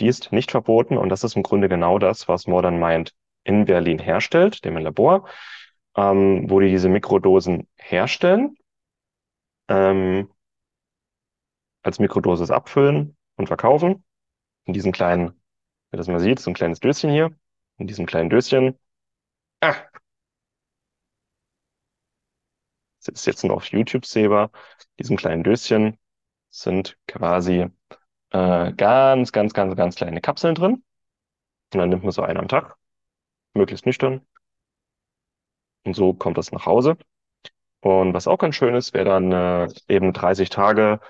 [0.00, 3.14] die ist nicht verboten und das ist im Grunde genau das, was Modern Mind
[3.44, 5.28] in Berlin herstellt, dem Labor,
[5.96, 8.56] ähm, wo die diese Mikrodosen herstellen,
[9.68, 10.30] ähm,
[11.82, 14.04] als Mikrodosis abfüllen und verkaufen.
[14.64, 15.41] In diesem kleinen,
[15.92, 17.30] wie das man sieht, so ein kleines Döschen hier.
[17.78, 18.78] In diesem kleinen Döschen.
[19.60, 19.76] Ah!
[23.04, 24.50] Das ist jetzt noch auf YouTube sehbar.
[24.96, 25.98] In diesem kleinen Döschen
[26.50, 27.66] sind quasi
[28.30, 30.84] äh, ganz, ganz, ganz, ganz kleine Kapseln drin.
[31.72, 32.76] Und dann nimmt man so einen am Tag,
[33.54, 34.26] möglichst nüchtern.
[35.84, 36.96] Und so kommt das nach Hause.
[37.80, 41.00] Und was auch ganz schön ist, wer dann äh, eben 30 Tage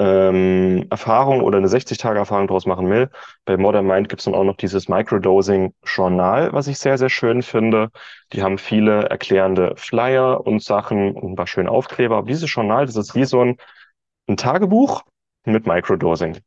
[0.00, 3.10] ähm, Erfahrung oder eine 60-Tage-Erfahrung draus machen will.
[3.44, 7.42] Bei Modern Mind gibt es dann auch noch dieses Microdosing-Journal, was ich sehr, sehr schön
[7.42, 7.90] finde.
[8.32, 12.16] Die haben viele erklärende Flyer und Sachen und ein paar schöne Aufkleber.
[12.16, 13.56] Aber dieses Journal, das ist wie so ein,
[14.28, 15.02] ein Tagebuch
[15.44, 16.38] mit Microdosing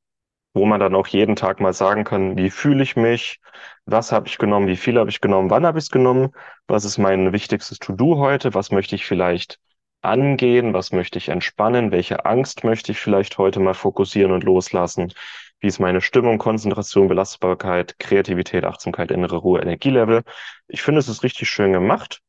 [0.54, 3.40] wo man dann auch jeden Tag mal sagen kann, wie fühle ich mich,
[3.86, 6.30] was habe ich genommen, wie viel habe ich genommen, wann habe ich es genommen,
[6.68, 9.60] was ist mein wichtigstes To-Do heute, was möchte ich vielleicht
[10.04, 15.14] angehen, was möchte ich entspannen, welche Angst möchte ich vielleicht heute mal fokussieren und loslassen,
[15.60, 20.24] wie ist meine Stimmung, Konzentration, Belastbarkeit, Kreativität, Achtsamkeit, innere Ruhe, Energielevel.
[20.68, 22.22] Ich finde, es ist richtig schön gemacht.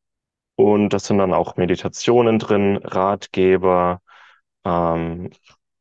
[0.56, 4.00] Und das sind dann auch Meditationen drin, Ratgeber,
[4.64, 5.30] ähm,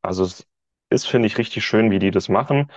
[0.02, 0.46] also es
[0.90, 2.70] ist, finde ich, richtig schön, wie die das machen.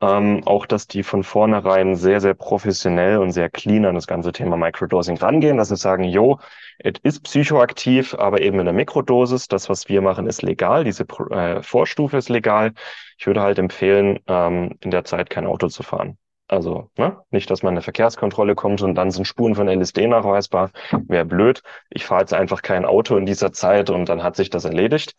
[0.00, 4.30] Ähm, auch, dass die von vornherein sehr, sehr professionell und sehr clean an das ganze
[4.30, 6.38] Thema Microdosing rangehen, dass sie sagen, jo,
[6.78, 9.48] es ist psychoaktiv, aber eben in der Mikrodosis.
[9.48, 10.84] Das, was wir machen, ist legal.
[10.84, 12.72] Diese äh, Vorstufe ist legal.
[13.18, 16.16] Ich würde halt empfehlen, ähm, in der Zeit kein Auto zu fahren.
[16.46, 17.18] Also ne?
[17.30, 20.70] nicht, dass man eine Verkehrskontrolle kommt und dann sind Spuren von LSD nachweisbar.
[21.08, 21.62] Wäre blöd.
[21.90, 25.14] Ich fahre jetzt einfach kein Auto in dieser Zeit und dann hat sich das erledigt.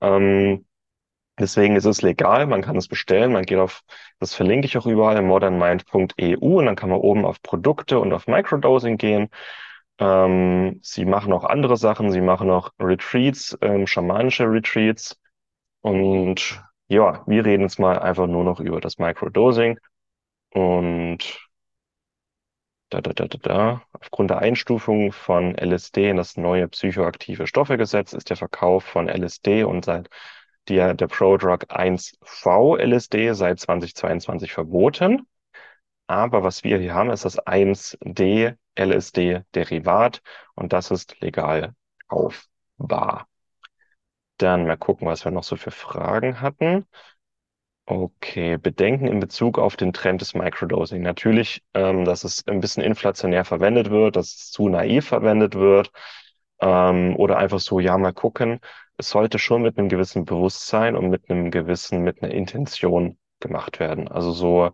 [0.00, 0.66] Ähm,
[1.38, 3.82] Deswegen ist es legal, man kann es bestellen, man geht auf,
[4.20, 8.26] das verlinke ich auch überall, modernmind.eu und dann kann man oben auf Produkte und auf
[8.26, 9.28] Microdosing gehen.
[9.98, 15.18] Ähm, sie machen auch andere Sachen, sie machen auch Retreats, ähm, schamanische Retreats.
[15.82, 19.78] Und ja, wir reden jetzt mal einfach nur noch über das Microdosing.
[20.52, 21.38] Und
[22.90, 23.82] da, da, da, da, da.
[23.92, 29.64] Aufgrund der Einstufung von LSD in das neue psychoaktive Stoffegesetz ist der Verkauf von LSD
[29.64, 30.08] und seit
[30.68, 35.26] der, der Prodrug 1V LSD seit 2022 verboten.
[36.06, 40.22] Aber was wir hier haben, ist das 1D LSD Derivat
[40.54, 41.74] und das ist legal
[42.08, 43.28] kaufbar.
[44.38, 46.86] Dann mal gucken, was wir noch so für Fragen hatten.
[47.88, 51.02] Okay, Bedenken in Bezug auf den Trend des Microdosing.
[51.02, 55.92] Natürlich, ähm, dass es ein bisschen inflationär verwendet wird, dass es zu naiv verwendet wird
[56.60, 58.60] ähm, oder einfach so, ja, mal gucken
[58.98, 63.80] es sollte schon mit einem gewissen Bewusstsein und mit einem gewissen, mit einer Intention gemacht
[63.80, 64.08] werden.
[64.08, 64.70] Also so,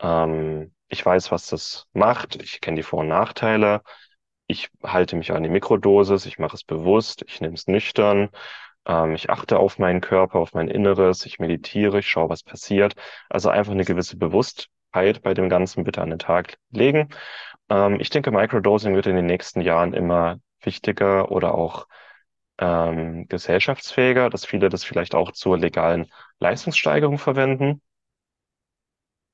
[0.00, 3.82] ähm, ich weiß, was das macht, ich kenne die Vor- und Nachteile,
[4.46, 8.30] ich halte mich an die Mikrodosis, ich mache es bewusst, ich nehme es nüchtern,
[8.86, 12.94] ähm, ich achte auf meinen Körper, auf mein Inneres, ich meditiere, ich schaue, was passiert.
[13.28, 17.08] Also einfach eine gewisse Bewusstheit bei dem Ganzen bitte an den Tag legen.
[17.70, 21.86] Ähm, ich denke, Microdosing wird in den nächsten Jahren immer wichtiger oder auch
[22.62, 26.06] ähm, gesellschaftsfähiger, dass viele das vielleicht auch zur legalen
[26.38, 27.82] Leistungssteigerung verwenden.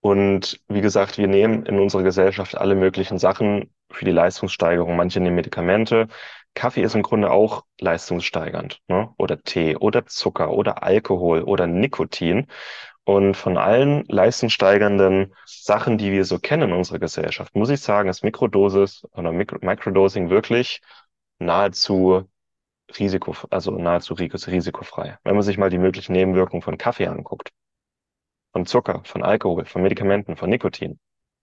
[0.01, 4.97] Und wie gesagt, wir nehmen in unserer Gesellschaft alle möglichen Sachen für die Leistungssteigerung.
[4.97, 6.09] Manche nehmen Medikamente.
[6.55, 9.13] Kaffee ist im Grunde auch leistungssteigernd, ne?
[9.19, 12.47] Oder Tee oder Zucker oder Alkohol oder Nikotin.
[13.05, 18.09] Und von allen leistungssteigernden Sachen, die wir so kennen in unserer Gesellschaft, muss ich sagen,
[18.09, 20.81] ist Mikrodosis oder Microdosing wirklich
[21.39, 22.29] nahezu
[22.99, 25.19] risiko, also nahezu risikofrei.
[25.25, 27.51] Wenn man sich mal die möglichen Nebenwirkungen von Kaffee anguckt,
[28.53, 30.99] von Zucker, von Alkohol, von Medikamenten, von Nikotin.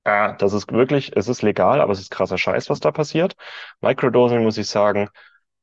[0.06, 3.36] Ja, das ist wirklich, es ist legal, aber es ist krasser Scheiß, was da passiert.
[3.82, 5.10] Microdosing, muss ich sagen,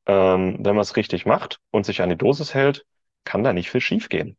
[0.05, 2.85] ähm, wenn man es richtig macht und sich an die Dosis hält,
[3.23, 4.37] kann da nicht viel schiefgehen.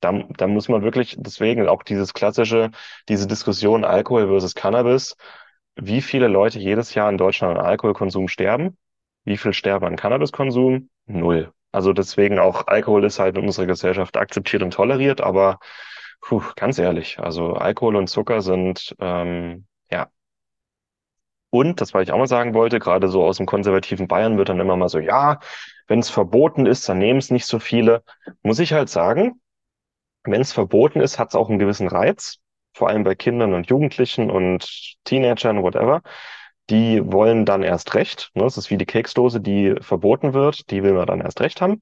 [0.00, 2.70] Da, da muss man wirklich, deswegen auch dieses klassische,
[3.08, 5.16] diese Diskussion Alkohol versus Cannabis,
[5.76, 8.76] wie viele Leute jedes Jahr in Deutschland an Alkoholkonsum sterben,
[9.24, 10.88] wie viel sterben an Cannabiskonsum?
[11.06, 11.52] Null.
[11.72, 15.58] Also deswegen auch Alkohol ist halt in unserer Gesellschaft akzeptiert und toleriert, aber
[16.20, 20.08] puh, ganz ehrlich, also Alkohol und Zucker sind ähm, ja.
[21.50, 24.48] Und, das, was ich auch mal sagen wollte, gerade so aus dem konservativen Bayern wird
[24.48, 25.38] dann immer mal so, ja,
[25.86, 28.02] wenn es verboten ist, dann nehmen es nicht so viele.
[28.42, 29.40] Muss ich halt sagen,
[30.24, 32.38] wenn es verboten ist, hat es auch einen gewissen Reiz,
[32.72, 36.02] vor allem bei Kindern und Jugendlichen und Teenagern, whatever.
[36.70, 38.30] Die wollen dann erst recht.
[38.34, 38.44] Ne?
[38.44, 41.80] Das ist wie die Keksdose, die verboten wird, die will man dann erst recht haben.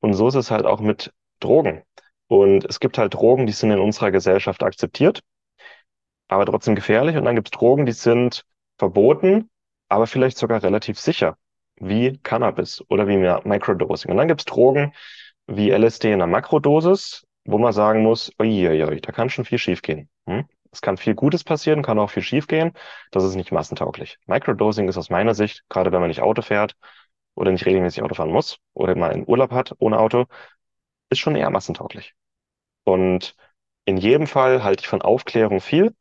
[0.00, 1.82] Und so ist es halt auch mit Drogen.
[2.28, 5.20] Und es gibt halt Drogen, die sind in unserer Gesellschaft akzeptiert,
[6.28, 7.16] aber trotzdem gefährlich.
[7.16, 8.44] Und dann gibt es Drogen, die sind
[8.78, 9.50] verboten,
[9.88, 11.36] aber vielleicht sogar relativ sicher,
[11.76, 14.10] wie Cannabis oder wie Microdosing.
[14.10, 14.94] Und dann gibt es Drogen
[15.46, 20.08] wie LSD in einer Makrodosis, wo man sagen muss, oi, da kann schon viel schiefgehen.
[20.26, 20.44] Hm?
[20.72, 22.72] Es kann viel Gutes passieren, kann auch viel schiefgehen.
[23.10, 24.18] Das ist nicht massentauglich.
[24.26, 26.76] Microdosing ist aus meiner Sicht, gerade wenn man nicht Auto fährt
[27.34, 30.24] oder nicht regelmäßig Auto fahren muss oder mal einen Urlaub hat ohne Auto,
[31.10, 32.14] ist schon eher massentauglich.
[32.84, 33.36] Und
[33.84, 35.94] in jedem Fall halte ich von Aufklärung viel.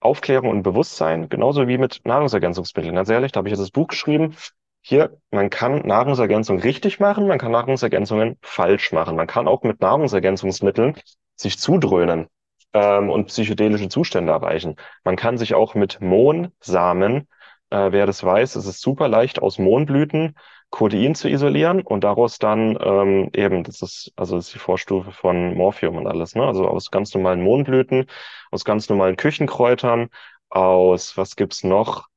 [0.00, 2.94] Aufklärung und Bewusstsein, genauso wie mit Nahrungsergänzungsmitteln.
[2.94, 4.36] Ganz ehrlich, da habe ich jetzt das Buch geschrieben.
[4.80, 9.16] Hier, man kann Nahrungsergänzung richtig machen, man kann Nahrungsergänzungen falsch machen.
[9.16, 10.96] Man kann auch mit Nahrungsergänzungsmitteln
[11.36, 12.28] sich zudröhnen
[12.72, 14.76] ähm, und psychedelische Zustände erreichen.
[15.04, 17.28] Man kann sich auch mit Mohnsamen,
[17.70, 20.34] äh, wer das weiß, es ist super leicht aus Mohnblüten
[20.70, 25.12] Codein zu isolieren und daraus dann ähm, eben, das ist, also das ist die Vorstufe
[25.12, 26.44] von Morphium und alles, ne?
[26.46, 28.06] Also aus ganz normalen Mohnblüten,
[28.50, 30.10] aus ganz normalen Küchenkräutern,
[30.50, 32.08] aus, was gibt's noch?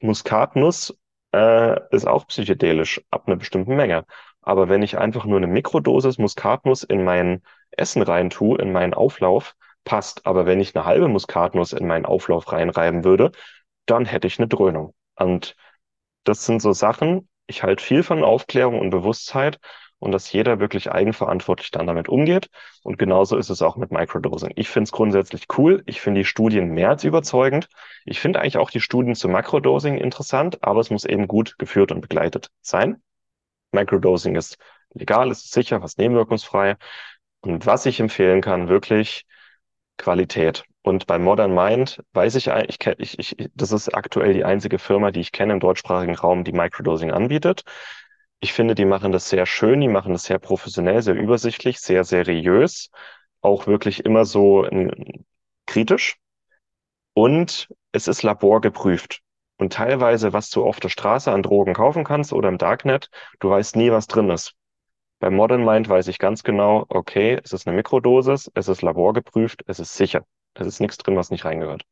[0.00, 0.96] Muskatnuss
[1.32, 4.04] äh, ist auch psychedelisch ab einer bestimmten Menge.
[4.42, 8.94] Aber wenn ich einfach nur eine Mikrodosis Muskatnuss in mein Essen rein tue, in meinen
[8.94, 9.54] Auflauf,
[9.90, 10.24] passt.
[10.24, 13.32] Aber wenn ich eine halbe Muskatnuss in meinen Auflauf reinreiben würde,
[13.86, 14.94] dann hätte ich eine Dröhnung.
[15.16, 15.56] Und
[16.22, 19.58] das sind so Sachen, ich halte viel von Aufklärung und Bewusstheit
[19.98, 22.50] und dass jeder wirklich eigenverantwortlich dann damit umgeht.
[22.84, 24.52] Und genauso ist es auch mit Microdosing.
[24.54, 25.82] Ich finde es grundsätzlich cool.
[25.86, 27.68] Ich finde die Studien mehr als überzeugend.
[28.04, 31.90] Ich finde eigentlich auch die Studien zu Macrodosing interessant, aber es muss eben gut geführt
[31.90, 33.02] und begleitet sein.
[33.72, 34.56] Microdosing ist
[34.94, 36.76] legal, ist sicher, was nebenwirkungsfrei.
[37.40, 39.26] Und was ich empfehlen kann, wirklich
[40.00, 40.64] Qualität.
[40.82, 45.10] Und bei Modern Mind weiß ich, ich, ich, ich, das ist aktuell die einzige Firma,
[45.10, 47.62] die ich kenne im deutschsprachigen Raum, die Microdosing anbietet.
[48.40, 52.04] Ich finde, die machen das sehr schön, die machen das sehr professionell, sehr übersichtlich, sehr
[52.04, 52.90] seriös,
[53.42, 55.26] auch wirklich immer so in,
[55.66, 56.16] kritisch.
[57.12, 59.20] Und es ist laborgeprüft.
[59.58, 63.50] Und teilweise, was du auf der Straße an Drogen kaufen kannst oder im Darknet, du
[63.50, 64.54] weißt nie, was drin ist.
[65.20, 69.62] Bei Modern Mind weiß ich ganz genau, okay, es ist eine Mikrodosis, es ist laborgeprüft,
[69.66, 70.24] es ist sicher.
[70.54, 71.84] Es ist nichts drin, was nicht reingehört.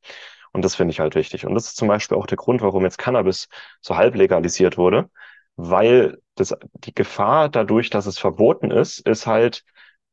[0.52, 1.46] Und das finde ich halt wichtig.
[1.46, 3.48] Und das ist zum Beispiel auch der Grund, warum jetzt Cannabis
[3.80, 5.10] so halb legalisiert wurde,
[5.56, 9.64] weil das, die Gefahr dadurch, dass es verboten ist, ist halt,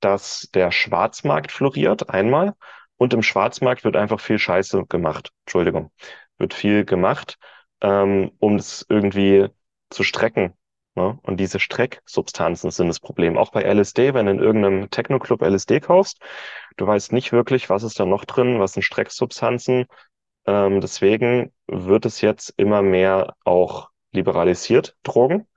[0.01, 2.53] dass der Schwarzmarkt floriert, einmal.
[2.97, 5.31] Und im Schwarzmarkt wird einfach viel Scheiße gemacht.
[5.45, 5.91] Entschuldigung.
[6.37, 7.37] Wird viel gemacht,
[7.81, 9.47] ähm, um es irgendwie
[9.89, 10.53] zu strecken.
[10.95, 11.19] Ne?
[11.23, 13.37] Und diese Strecksubstanzen sind das Problem.
[13.37, 16.19] Auch bei LSD, wenn du in irgendeinem Techno-Club LSD kaufst,
[16.77, 19.87] du weißt nicht wirklich, was ist da noch drin, was sind Strecksubstanzen.
[20.45, 25.47] Ähm, deswegen wird es jetzt immer mehr auch liberalisiert, Drogen,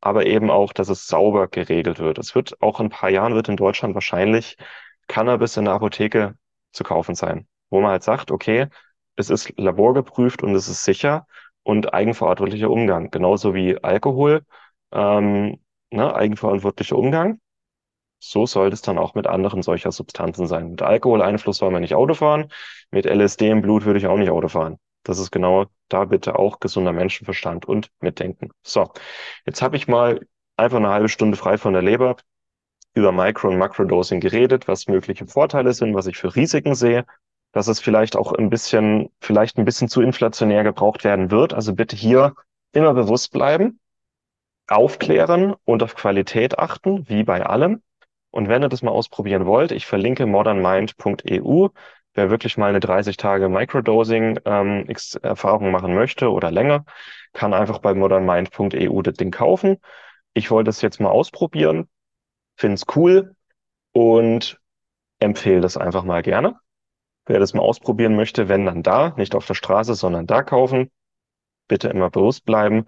[0.00, 2.18] aber eben auch, dass es sauber geregelt wird.
[2.18, 4.56] Es wird auch in ein paar Jahren wird in Deutschland wahrscheinlich
[5.08, 6.36] Cannabis in der Apotheke
[6.72, 8.68] zu kaufen sein, wo man halt sagt, okay,
[9.16, 11.26] es ist laborgeprüft und es ist sicher
[11.62, 14.44] und eigenverantwortlicher Umgang, genauso wie Alkohol
[14.92, 15.58] ähm,
[15.90, 17.40] ne, eigenverantwortlicher Umgang.
[18.18, 20.72] So sollte es dann auch mit anderen solcher Substanzen sein.
[20.72, 22.52] Mit Alkoholeinfluss soll man nicht Auto fahren.
[22.90, 24.78] Mit LSD im Blut würde ich auch nicht Auto fahren.
[25.04, 28.50] Das ist genau da bitte auch gesunder Menschenverstand und Mitdenken.
[28.62, 28.92] So,
[29.46, 30.20] jetzt habe ich mal
[30.56, 32.16] einfach eine halbe Stunde frei von der Leber
[32.92, 37.06] über Micro- und Macrodosing geredet, was mögliche Vorteile sind, was ich für Risiken sehe,
[37.52, 41.54] dass es vielleicht auch ein bisschen, vielleicht ein bisschen zu inflationär gebraucht werden wird.
[41.54, 42.34] Also bitte hier
[42.72, 43.80] immer bewusst bleiben
[44.70, 47.82] aufklären und auf Qualität achten, wie bei allem.
[48.30, 51.68] Und wenn ihr das mal ausprobieren wollt, ich verlinke modernmind.eu.
[52.14, 56.84] Wer wirklich mal eine 30 Tage Microdosing-Erfahrung ähm, machen möchte oder länger,
[57.32, 59.76] kann einfach bei modernmind.eu das Ding kaufen.
[60.34, 61.88] ich wollte es jetzt mal ausprobieren,
[62.56, 63.34] finde es cool
[63.92, 64.60] und
[65.20, 66.56] empfehle das einfach mal gerne.
[67.26, 70.90] Wer das mal ausprobieren möchte, wenn dann da, nicht auf der Straße, sondern da kaufen.
[71.68, 72.86] Bitte immer bewusst bleiben.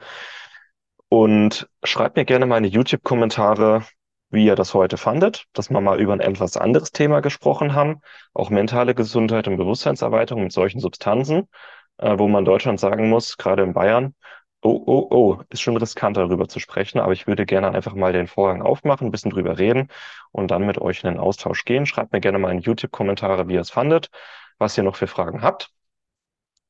[1.12, 3.84] Und schreibt mir gerne mal in die YouTube-Kommentare,
[4.30, 8.00] wie ihr das heute fandet, dass wir mal über ein etwas anderes Thema gesprochen haben,
[8.32, 11.50] auch mentale Gesundheit und Bewusstseinserweiterung mit solchen Substanzen,
[11.98, 14.14] äh, wo man Deutschland sagen muss, gerade in Bayern,
[14.62, 18.14] oh, oh, oh, ist schon riskant darüber zu sprechen, aber ich würde gerne einfach mal
[18.14, 19.88] den Vorhang aufmachen, ein bisschen drüber reden
[20.30, 21.84] und dann mit euch in den Austausch gehen.
[21.84, 24.08] Schreibt mir gerne mal in YouTube-Kommentare, wie ihr es fandet,
[24.56, 25.72] was ihr noch für Fragen habt.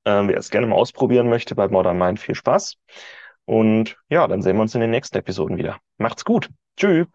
[0.05, 2.77] Ähm, wer es gerne mal ausprobieren möchte bei Modern Mind, viel Spaß.
[3.45, 5.79] Und ja, dann sehen wir uns in den nächsten Episoden wieder.
[5.99, 6.49] Macht's gut.
[6.77, 7.07] Tschüss.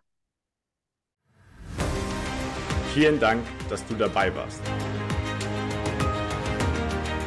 [2.93, 4.61] Vielen Dank, dass du dabei warst.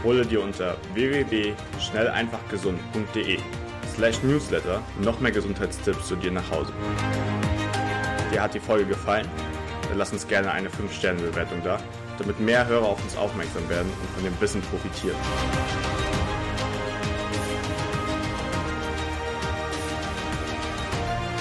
[0.03, 3.39] Hole dir unter www.schnelleinfachgesund.de
[3.95, 6.73] slash newsletter noch mehr Gesundheitstipps zu dir nach Hause.
[8.33, 9.29] Dir hat die Folge gefallen?
[9.89, 11.79] Dann lass uns gerne eine 5-Sterne-Bewertung da,
[12.17, 15.17] damit mehr Hörer auf uns aufmerksam werden und von dem Wissen profitieren.